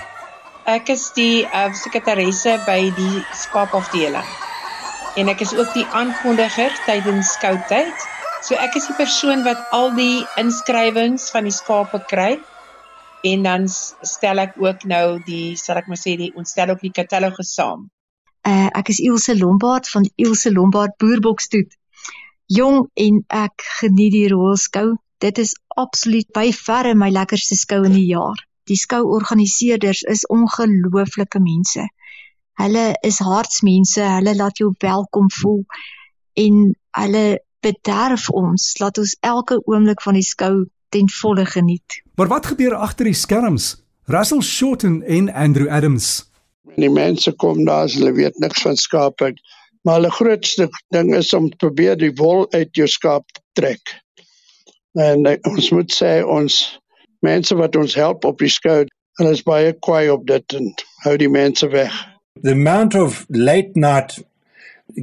Ek 0.67 0.89
is 0.91 1.05
die 1.15 1.45
uh, 1.47 1.69
sekretaresse 1.71 2.57
by 2.67 2.89
die 2.97 3.21
skaapafdeling. 3.39 4.25
En 5.17 5.31
ek 5.31 5.45
is 5.45 5.53
ook 5.55 5.69
die 5.71 5.85
aankondiger 5.95 6.73
tydens 6.83 7.31
skoutyd. 7.37 8.07
So 8.43 8.57
ek 8.59 8.75
is 8.75 8.89
die 8.89 8.97
persoon 8.97 9.45
wat 9.47 9.61
al 9.71 9.93
die 9.95 10.25
inskrywings 10.37 11.29
van 11.31 11.47
die 11.47 11.55
skape 11.55 12.01
kry 12.11 12.33
en 13.25 13.47
dan 13.47 13.69
stel 13.71 14.43
ek 14.43 14.59
ook 14.61 14.83
nou 14.91 15.17
die 15.25 15.55
sal 15.59 15.79
ek 15.79 15.87
maar 15.87 15.99
sê 16.01 16.17
die 16.19 16.29
ons 16.37 16.51
stel 16.53 16.75
ook 16.75 16.83
die 16.83 16.93
katalogus 16.99 17.55
saam. 17.55 17.87
Uh 18.43 18.67
ek 18.77 18.91
is 18.93 19.01
Ilse 19.03 19.37
Lombard 19.39 19.87
van 19.89 20.05
Ilse 20.19 20.51
Lombard 20.51 20.99
Boerboksstoet. 20.99 21.79
Jong 22.59 22.85
en 23.07 23.23
ek 23.31 23.65
geniet 23.79 24.13
die 24.19 24.27
rolskou. 24.35 24.97
Dit 25.23 25.39
is 25.41 25.55
absoluut 25.79 26.27
by 26.35 26.51
verre 26.59 26.93
my 26.95 27.09
lekkerste 27.15 27.55
skou 27.55 27.81
in 27.87 27.95
die 27.95 28.09
jaar. 28.11 28.46
Die 28.67 28.75
skouorganiseerders 28.75 30.01
is 30.01 30.25
ongelooflike 30.27 31.39
mense. 31.39 31.87
Hulle 32.59 32.97
is 33.05 33.19
hartsmense, 33.23 34.01
hulle 34.01 34.35
laat 34.35 34.57
jou 34.57 34.73
welkom 34.83 35.29
voel 35.31 35.61
en 36.37 36.63
hulle 36.97 37.25
bederf 37.65 38.29
ons 38.29 38.65
laat 38.81 38.97
ons 39.01 39.13
elke 39.25 39.59
oomblik 39.65 40.01
van 40.05 40.17
die 40.17 40.25
skou 40.25 40.67
ten 40.93 41.09
volle 41.19 41.45
geniet. 41.45 42.01
Maar 42.15 42.31
wat 42.31 42.49
gebeur 42.51 42.75
agter 42.75 43.09
die 43.09 43.17
skerms? 43.17 43.75
Russell 44.07 44.41
Shorten 44.41 45.01
en 45.03 45.29
Andrew 45.33 45.69
Adams. 45.69 46.25
Die 46.75 46.89
mense 46.89 47.33
kom 47.35 47.63
daar, 47.65 47.89
hulle 47.91 48.13
weet 48.13 48.37
niks 48.39 48.61
van 48.61 48.77
skape, 48.77 49.33
maar 49.81 49.99
hulle 49.99 50.11
grootste 50.11 50.69
ding 50.95 51.13
is 51.15 51.33
om 51.33 51.49
te 51.49 51.57
probeer 51.63 51.97
die 51.97 52.13
wol 52.15 52.45
uit 52.53 52.69
jou 52.75 52.87
skaap 52.87 53.25
trek. 53.57 53.95
En 54.97 55.25
uh, 55.27 55.35
ons 55.49 55.71
moet 55.75 55.93
sê 55.93 56.19
ons 56.23 56.59
mense 57.19 57.55
wat 57.55 57.75
ons 57.75 57.95
help 57.95 58.25
op 58.25 58.39
die 58.39 58.51
is 59.31 59.43
baie 59.43 59.73
kwaai 59.73 60.09
op 60.09 60.27
dit 60.27 60.53
en 60.53 60.73
hou 61.03 61.17
die 61.17 61.29
mense 61.29 61.67
weg. 61.69 61.93
The 62.43 62.51
amount 62.51 62.95
of 62.95 63.25
late 63.29 63.75
night 63.75 64.19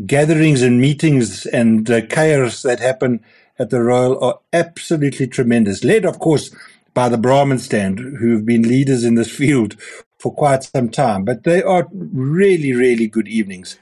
gatherings 0.06 0.62
and 0.62 0.80
meetings 0.80 1.46
and 1.46 1.90
uh, 1.90 2.00
chaos 2.08 2.62
that 2.62 2.80
happen 2.80 3.20
at 3.58 3.70
the 3.70 3.82
Royal 3.82 4.18
are 4.22 4.38
absolutely 4.52 5.26
tremendous. 5.26 5.84
Led, 5.84 6.04
of 6.04 6.18
course, 6.18 6.54
by 6.94 7.08
the 7.08 7.18
Brahman 7.18 7.58
stand, 7.58 7.98
who've 7.98 8.46
been 8.46 8.62
leaders 8.62 9.04
in 9.04 9.14
this 9.14 9.30
field 9.30 9.76
for 10.18 10.32
quite 10.32 10.64
some 10.64 10.88
time. 10.88 11.24
But 11.24 11.44
they 11.44 11.62
are 11.62 11.88
really, 11.92 12.72
really 12.72 13.06
good 13.06 13.28
evenings. 13.28 13.78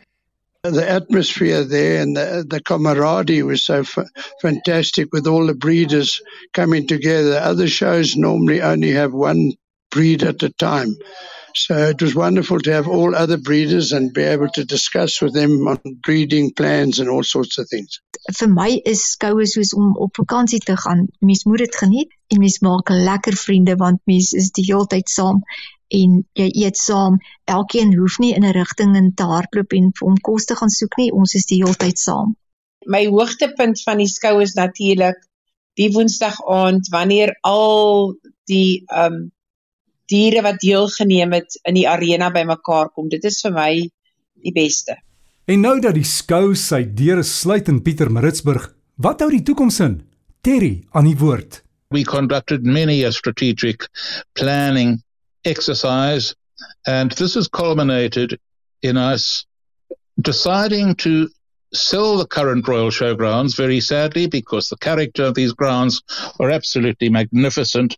The 0.64 0.88
atmosphere 0.88 1.64
there 1.64 2.00
and 2.00 2.16
the, 2.16 2.46
the 2.48 2.60
camaraderie 2.60 3.42
was 3.42 3.64
so 3.64 3.80
f- 3.80 4.06
fantastic 4.40 5.08
with 5.12 5.26
all 5.26 5.48
the 5.48 5.54
breeders 5.54 6.22
coming 6.52 6.86
together. 6.86 7.36
Other 7.36 7.66
shows 7.66 8.14
normally 8.14 8.62
only 8.62 8.92
have 8.92 9.12
one 9.12 9.54
breed 9.90 10.22
at 10.22 10.44
a 10.44 10.50
time. 10.50 10.94
So 11.56 11.76
it 11.88 12.00
was 12.00 12.14
wonderful 12.14 12.60
to 12.60 12.72
have 12.72 12.86
all 12.86 13.12
other 13.12 13.38
breeders 13.38 13.90
and 13.90 14.12
be 14.12 14.22
able 14.22 14.50
to 14.50 14.64
discuss 14.64 15.20
with 15.20 15.34
them 15.34 15.66
on 15.66 15.80
breeding 16.00 16.52
plans 16.54 17.00
and 17.00 17.10
all 17.10 17.24
sorts 17.24 17.58
of 17.58 17.68
things. 17.68 17.98
Vir 18.30 18.46
my 18.46 18.80
is 18.86 19.02
skoue 19.02 19.48
soos 19.50 19.74
om 19.74 19.96
op 19.98 20.14
vakansie 20.14 20.62
te 20.62 20.76
gaan. 20.76 21.08
Mens 21.18 21.42
moet 21.44 21.66
dit 21.66 21.76
geniet 21.76 22.14
en 22.30 22.38
mens 22.38 22.60
maak 22.62 22.88
lekker 22.88 23.34
vriende 23.34 23.74
want 23.82 24.00
mens 24.04 24.30
is 24.32 24.54
die 24.54 24.68
hele 24.70 24.86
tyd 24.86 25.10
saam 25.10 25.42
en 25.92 26.22
jy 26.38 26.48
eet 26.64 26.78
saam. 26.80 27.18
Elkeen 27.50 27.92
hoef 27.98 28.18
nie 28.22 28.32
in 28.34 28.44
'n 28.44 28.54
rigting 28.56 28.96
in 28.96 29.12
te 29.14 29.26
hardloop 29.28 29.72
en 29.72 29.90
om 30.00 30.16
kos 30.28 30.44
te 30.44 30.56
gaan 30.56 30.70
soek 30.70 30.96
nie. 30.96 31.10
Ons 31.12 31.34
is 31.34 31.46
die 31.46 31.60
hele 31.62 31.74
tyd 31.74 31.98
saam. 31.98 32.36
My 32.86 33.06
hoogtepunt 33.06 33.82
van 33.82 33.98
die 33.98 34.08
skou 34.08 34.40
is 34.42 34.54
natuurlik 34.54 35.18
die 35.74 35.90
Woensdag 35.92 36.40
aand 36.46 36.88
wanneer 36.90 37.36
al 37.42 38.14
die 38.44 38.84
ehm 38.88 39.12
um, 39.12 39.30
diere 40.12 40.42
wat 40.42 40.60
deelgeneem 40.60 41.32
het 41.32 41.58
in 41.64 41.74
die 41.74 41.88
arena 41.88 42.30
bymekaar 42.30 42.90
kom. 42.92 43.08
Dit 43.08 43.24
is 43.24 43.40
vir 43.40 43.52
my 43.52 43.70
die 44.42 44.52
beste. 44.52 44.96
En 45.46 45.60
nou 45.60 45.80
dat 45.80 45.94
die 45.94 46.06
skou 46.06 46.54
sy 46.54 46.84
deure 46.84 47.22
sluit 47.22 47.68
in 47.68 47.80
Pietermaritzburg, 47.82 48.68
wat 48.96 49.20
hou 49.24 49.30
die 49.30 49.42
toekoms 49.42 49.80
in? 49.80 50.02
Terry 50.42 50.82
aan 50.92 51.08
die 51.08 51.16
woord. 51.16 51.62
We 51.90 52.04
conducted 52.04 52.64
many 52.64 53.04
a 53.04 53.10
strategic 53.12 53.88
planning 54.34 55.00
exercise 55.44 56.34
and 56.86 57.10
this 57.12 57.34
has 57.34 57.48
culminated 57.48 58.38
in 58.82 58.96
us 58.96 59.44
deciding 60.20 60.94
to 60.96 61.28
sell 61.74 62.18
the 62.18 62.26
current 62.26 62.68
Royal 62.68 62.90
Showgrounds 62.90 63.56
very 63.56 63.80
sadly 63.80 64.26
because 64.26 64.68
the 64.68 64.76
character 64.76 65.24
of 65.24 65.34
these 65.34 65.52
grounds 65.52 66.02
are 66.38 66.50
absolutely 66.50 67.08
magnificent, 67.08 67.96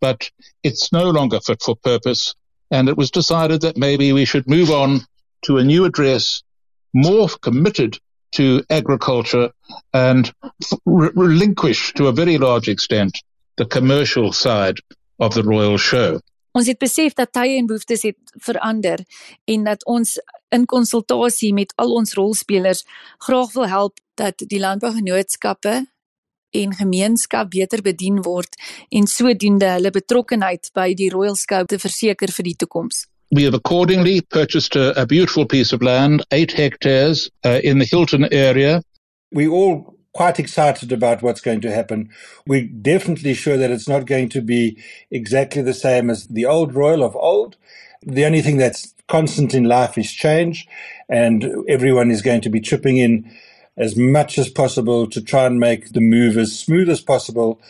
but 0.00 0.30
it's 0.62 0.92
no 0.92 1.10
longer 1.10 1.40
fit 1.40 1.62
for 1.62 1.74
purpose. 1.76 2.34
And 2.70 2.88
it 2.88 2.96
was 2.96 3.10
decided 3.10 3.62
that 3.62 3.78
maybe 3.78 4.12
we 4.12 4.24
should 4.24 4.48
move 4.48 4.70
on 4.70 5.00
to 5.42 5.58
a 5.58 5.64
new 5.64 5.84
address 5.84 6.42
more 6.92 7.28
committed 7.40 7.98
to 8.32 8.62
agriculture 8.68 9.50
and 9.92 10.32
re- 10.84 11.10
relinquish 11.14 11.94
to 11.94 12.08
a 12.08 12.12
very 12.12 12.36
large 12.36 12.68
extent 12.68 13.18
the 13.56 13.64
commercial 13.64 14.32
side 14.32 14.78
of 15.20 15.34
the 15.34 15.44
Royal 15.44 15.78
Show. 15.78 16.20
Ons 16.54 16.68
het 16.70 16.78
besef 16.78 17.16
dat 17.18 17.32
tye 17.34 17.56
en 17.58 17.66
behoeftes 17.66 18.04
het 18.06 18.34
verander 18.46 19.00
en 19.50 19.64
dat 19.66 19.82
ons 19.90 20.14
in 20.54 20.66
konsultasie 20.70 21.50
met 21.54 21.72
al 21.82 21.90
ons 21.98 22.14
rolspelers 22.14 22.84
graag 23.26 23.50
wil 23.56 23.66
help 23.68 23.98
dat 24.14 24.44
die 24.52 24.60
landbougenootskappe 24.62 25.74
en 26.54 26.76
gemeenskap 26.78 27.50
beter 27.50 27.82
bedien 27.82 28.20
word 28.22 28.54
en 28.94 29.10
sodoende 29.10 29.72
hulle 29.74 29.90
betrokkenheid 29.90 30.70
by 30.78 30.92
die 30.94 31.10
Royal 31.10 31.34
Scout 31.34 31.72
te 31.74 31.80
verseker 31.82 32.30
vir 32.30 32.50
die 32.52 32.56
toekoms. 32.62 33.08
We 33.34 33.42
have 33.42 33.58
accordingly 33.58 34.20
purchased 34.22 34.76
a, 34.76 34.92
a 34.94 35.06
beautiful 35.06 35.46
piece 35.46 35.74
of 35.74 35.82
land, 35.82 36.22
eight 36.30 36.54
hectares 36.54 37.30
uh, 37.42 37.58
in 37.64 37.82
the 37.82 37.88
Hilton 37.90 38.30
area. 38.30 38.80
We 39.34 39.48
all 39.48 39.96
quite 40.14 40.38
excited 40.38 40.92
about 40.92 41.22
what's 41.22 41.40
going 41.40 41.60
to 41.60 41.72
happen. 41.72 42.08
We're 42.46 42.66
definitely 42.66 43.34
sure 43.34 43.56
that 43.56 43.70
it's 43.70 43.88
not 43.88 44.06
going 44.06 44.28
to 44.30 44.40
be 44.40 44.78
exactly 45.10 45.62
the 45.62 45.74
same 45.74 46.08
as 46.08 46.26
the 46.28 46.46
old 46.46 46.74
Royal 46.74 47.02
of 47.02 47.16
old. 47.16 47.56
The 48.02 48.24
only 48.24 48.40
thing 48.40 48.58
that's 48.58 48.94
constant 49.08 49.54
in 49.54 49.64
life 49.64 49.98
is 49.98 50.12
change, 50.12 50.66
and 51.08 51.44
everyone 51.68 52.10
is 52.10 52.22
going 52.22 52.42
to 52.42 52.50
be 52.50 52.60
chipping 52.60 52.96
in 52.96 53.30
as 53.76 53.96
much 53.96 54.38
as 54.38 54.48
possible 54.48 55.08
to 55.08 55.20
try 55.20 55.46
and 55.46 55.58
make 55.58 55.92
the 55.92 56.00
move 56.00 56.38
as 56.38 56.58
smooth 56.58 56.88
as 56.88 57.00
possible 57.00 57.60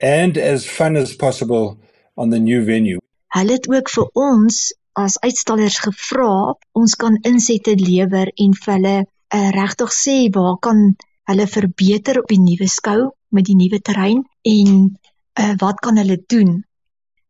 and 0.00 0.38
as 0.38 0.66
fun 0.66 0.96
as 0.96 1.14
possible 1.14 1.78
on 2.16 2.30
the 2.30 2.38
new 2.38 2.64
venue. 2.64 2.98
Hulle 3.34 3.58
het 3.58 3.68
ook 3.68 3.90
vir 3.90 4.06
ons 4.14 4.72
as 4.98 5.18
uitstallers 5.20 5.78
gevra 5.84 6.54
ons 6.78 6.94
kan 6.94 7.18
insette 7.28 7.74
lewer 7.78 8.30
en 8.44 8.54
vir 8.62 8.74
hulle 8.74 8.96
uh, 9.02 9.50
regtig 9.54 9.92
sê 9.94 10.16
waar 10.34 10.56
kan 10.62 10.94
hulle 11.28 11.46
verbeter 11.46 12.22
op 12.22 12.30
die 12.32 12.40
nuwe 12.40 12.68
skou 12.68 13.10
met 13.34 13.46
die 13.48 13.56
nuwe 13.56 13.80
terrein 13.84 14.24
en 14.48 14.70
uh, 14.88 15.54
wat 15.60 15.80
kan 15.84 16.00
hulle 16.00 16.16
doen? 16.26 16.62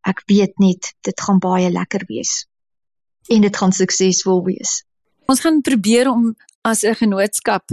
Ek 0.07 0.23
weet 0.31 0.59
net 0.63 0.93
dit 1.05 1.21
gaan 1.21 1.41
baie 1.43 1.71
lekker 1.71 2.07
wees 2.09 2.45
en 3.29 3.45
dit 3.45 3.57
gaan 3.61 3.75
suksesvol 3.75 4.45
wees. 4.47 4.83
Ons 5.29 5.43
gaan 5.45 5.61
probeer 5.61 6.09
om 6.09 6.31
as 6.65 6.85
'n 6.85 6.95
genootskap 6.95 7.65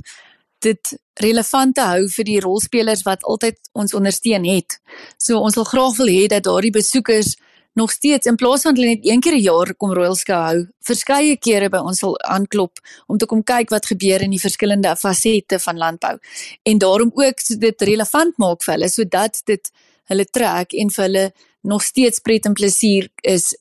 dit 0.60 0.98
relevant 1.22 1.76
te 1.76 1.82
hou 1.82 2.08
vir 2.10 2.26
die 2.26 2.40
rolspelers 2.44 3.04
wat 3.06 3.24
altyd 3.24 3.58
ons 3.74 3.94
ondersteun 3.94 4.46
het. 4.46 4.80
So 5.18 5.40
ons 5.40 5.56
wil 5.56 5.68
graag 5.70 5.98
wil 5.98 6.12
hê 6.12 6.28
dat 6.28 6.44
daardie 6.44 6.72
besoekers 6.72 7.36
nog 7.76 7.92
steeds 7.92 8.26
in 8.26 8.36
plaas 8.40 8.62
van 8.64 8.76
hulle 8.76 8.94
net 8.94 9.04
een 9.04 9.20
keer 9.20 9.36
'n 9.36 9.42
jaar 9.42 9.74
kom 9.76 9.94
Royal 9.94 10.16
Skou 10.16 10.42
hou, 10.42 10.68
verskeie 10.80 11.38
kere 11.38 11.70
by 11.70 11.78
ons 11.78 12.00
sal 12.00 12.20
aanklop 12.20 12.80
om 13.08 13.18
te 13.18 13.26
kom 13.26 13.44
kyk 13.44 13.70
wat 13.70 13.86
gebeur 13.86 14.22
in 14.22 14.30
die 14.30 14.40
verskillende 14.40 14.96
fasette 14.96 15.60
van 15.60 15.78
landbou. 15.78 16.18
En 16.64 16.78
daarom 16.78 17.12
ook 17.14 17.40
so 17.40 17.56
dit 17.58 17.82
relevant 17.82 18.38
maak 18.38 18.64
vir 18.64 18.74
hulle 18.74 18.90
sodat 18.90 19.42
dit 19.46 19.72
hulle 20.06 20.26
trek 20.26 20.74
en 20.74 20.90
vir 20.90 21.04
hulle 21.04 21.32
nog 21.62 21.82
steeds 21.82 22.20
pret 22.20 22.46
en 22.46 22.54
plesier 22.54 23.10
is. 23.22 23.58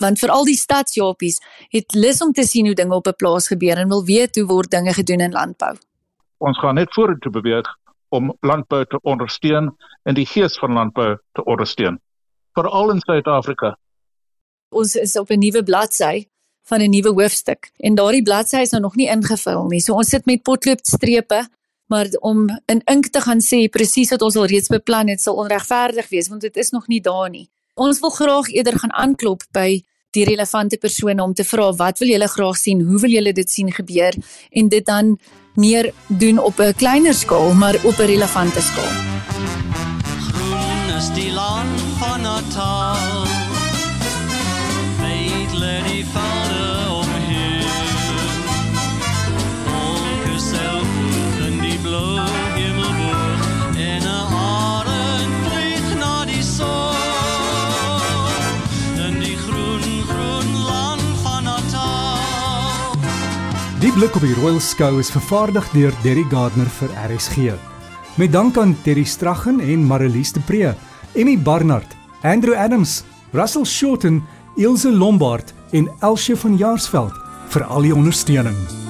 Want 0.00 0.18
vir 0.18 0.30
al 0.30 0.44
die 0.44 0.56
stadsjapies 0.56 1.38
het 1.68 1.94
lus 1.94 2.22
om 2.22 2.32
te 2.32 2.46
sien 2.46 2.66
hoe 2.66 2.74
dinge 2.74 2.94
op 2.94 3.06
'n 3.06 3.16
plaas 3.16 3.48
gebeur 3.48 3.76
en 3.76 3.88
wil 3.88 4.04
weet 4.04 4.36
hoe 4.36 4.46
word 4.46 4.70
dinge 4.70 4.92
gedoen 4.92 5.20
in 5.20 5.32
landbou. 5.32 5.76
Ons 6.38 6.58
gaan 6.58 6.74
net 6.74 6.94
vorentoe 6.94 7.32
beweeg 7.32 7.66
om 8.08 8.36
landbou 8.40 8.84
te 8.84 8.98
ondersteun 9.02 9.76
en 10.02 10.14
die 10.14 10.26
gees 10.26 10.58
van 10.58 10.72
landbou 10.72 11.18
te 11.32 11.44
ondersteun 11.44 12.00
veral 12.58 12.90
in 12.94 13.00
Suid-Afrika. 13.04 13.76
Ons 14.68 14.96
is 14.96 15.16
op 15.16 15.30
'n 15.30 15.38
nuwe 15.38 15.62
bladsy 15.62 16.26
van 16.68 16.80
'n 16.80 16.90
nuwe 16.90 17.12
hoofstuk 17.18 17.70
en 17.76 17.94
daardie 17.94 18.22
bladsy 18.22 18.60
is 18.66 18.70
nou 18.70 18.82
nog 18.82 18.96
nie 18.96 19.08
ingevul 19.08 19.66
nie. 19.68 19.80
So 19.80 19.94
ons 19.94 20.08
sit 20.08 20.26
met 20.26 20.42
potloodstrepe, 20.42 21.48
maar 21.86 22.06
om 22.20 22.48
in 22.66 22.82
ink 22.84 23.06
te 23.06 23.20
gaan 23.20 23.40
sê 23.40 23.68
presies 23.70 24.10
wat 24.10 24.22
ons 24.22 24.36
al 24.36 24.46
reeds 24.46 24.68
beplan 24.68 25.08
het, 25.08 25.20
sal 25.20 25.34
onregverdig 25.34 26.08
wees 26.08 26.28
want 26.28 26.40
dit 26.40 26.56
is 26.56 26.70
nog 26.70 26.86
nie 26.88 27.00
daar 27.00 27.30
nie. 27.30 27.48
Ons 27.74 28.00
wil 28.00 28.10
graag 28.10 28.48
eerder 28.48 28.78
gaan 28.78 28.92
aanklop 28.92 29.42
by 29.52 29.82
die 30.10 30.24
relevante 30.24 30.76
persone 30.76 31.22
om 31.22 31.34
te 31.34 31.44
vra 31.44 31.72
wat 31.72 31.98
wil 31.98 32.08
julle 32.08 32.28
graag 32.28 32.56
sien, 32.56 32.80
hoe 32.82 33.00
wil 33.00 33.10
julle 33.10 33.32
dit 33.32 33.50
sien 33.50 33.72
gebeur 33.72 34.14
en 34.50 34.68
dit 34.68 34.86
dan 34.86 35.18
meer 35.54 35.92
doen 36.06 36.38
op 36.38 36.60
'n 36.60 36.74
kleiner 36.74 37.14
skaal, 37.14 37.54
maar 37.54 37.74
op 37.84 37.98
'n 37.98 38.10
relevante 38.14 38.60
skaal. 38.60 38.94
Groen 40.28 40.96
is 40.96 41.08
die 41.14 41.32
land 41.32 41.77
Natal. 42.28 43.24
Vedle 45.00 45.82
de 45.88 46.04
vader 46.12 46.90
om 46.90 47.08
Wolken 49.66 50.40
zelf 50.40 50.88
en 51.46 51.60
die 51.60 51.78
blå 51.78 52.20
himmelboer. 52.54 53.38
En 53.76 54.02
een 54.02 54.26
adem 54.36 55.30
breekt 55.48 55.98
naar 55.98 56.26
die 56.26 56.42
zon. 56.42 56.94
En 59.06 59.20
die 59.20 59.36
groen, 59.36 59.82
groen 60.12 60.56
land 60.56 61.02
van 61.22 61.42
Natal. 61.42 62.96
Die 63.80 63.92
blik 63.92 64.14
op 64.14 64.20
die 64.20 64.34
Royal 64.34 64.60
Skou 64.60 64.98
is 64.98 65.10
vervaardig 65.10 65.70
deur 65.70 65.92
Derry 66.02 66.26
Gardner 66.30 66.68
vir 66.80 66.90
RSG. 67.08 67.36
Met 68.14 68.32
dank 68.32 68.58
aan 68.58 68.76
Terry 68.82 69.04
Straggen 69.04 69.60
en 69.60 69.86
Marelies 69.86 70.32
de 70.32 70.40
Pre, 70.40 70.74
Emmy 71.12 71.38
Barnard 71.38 71.97
Andrew 72.22 72.54
Adams, 72.54 73.04
Russell 73.30 73.64
Shorten, 73.64 74.22
Ilse 74.56 74.92
Lombard 74.92 75.54
en 75.70 75.90
Elsje 76.00 76.36
van 76.36 76.56
Jaarsveld 76.56 77.14
vir 77.48 77.64
al 77.64 77.86
die 77.86 77.94
ondersteuning. 77.94 78.87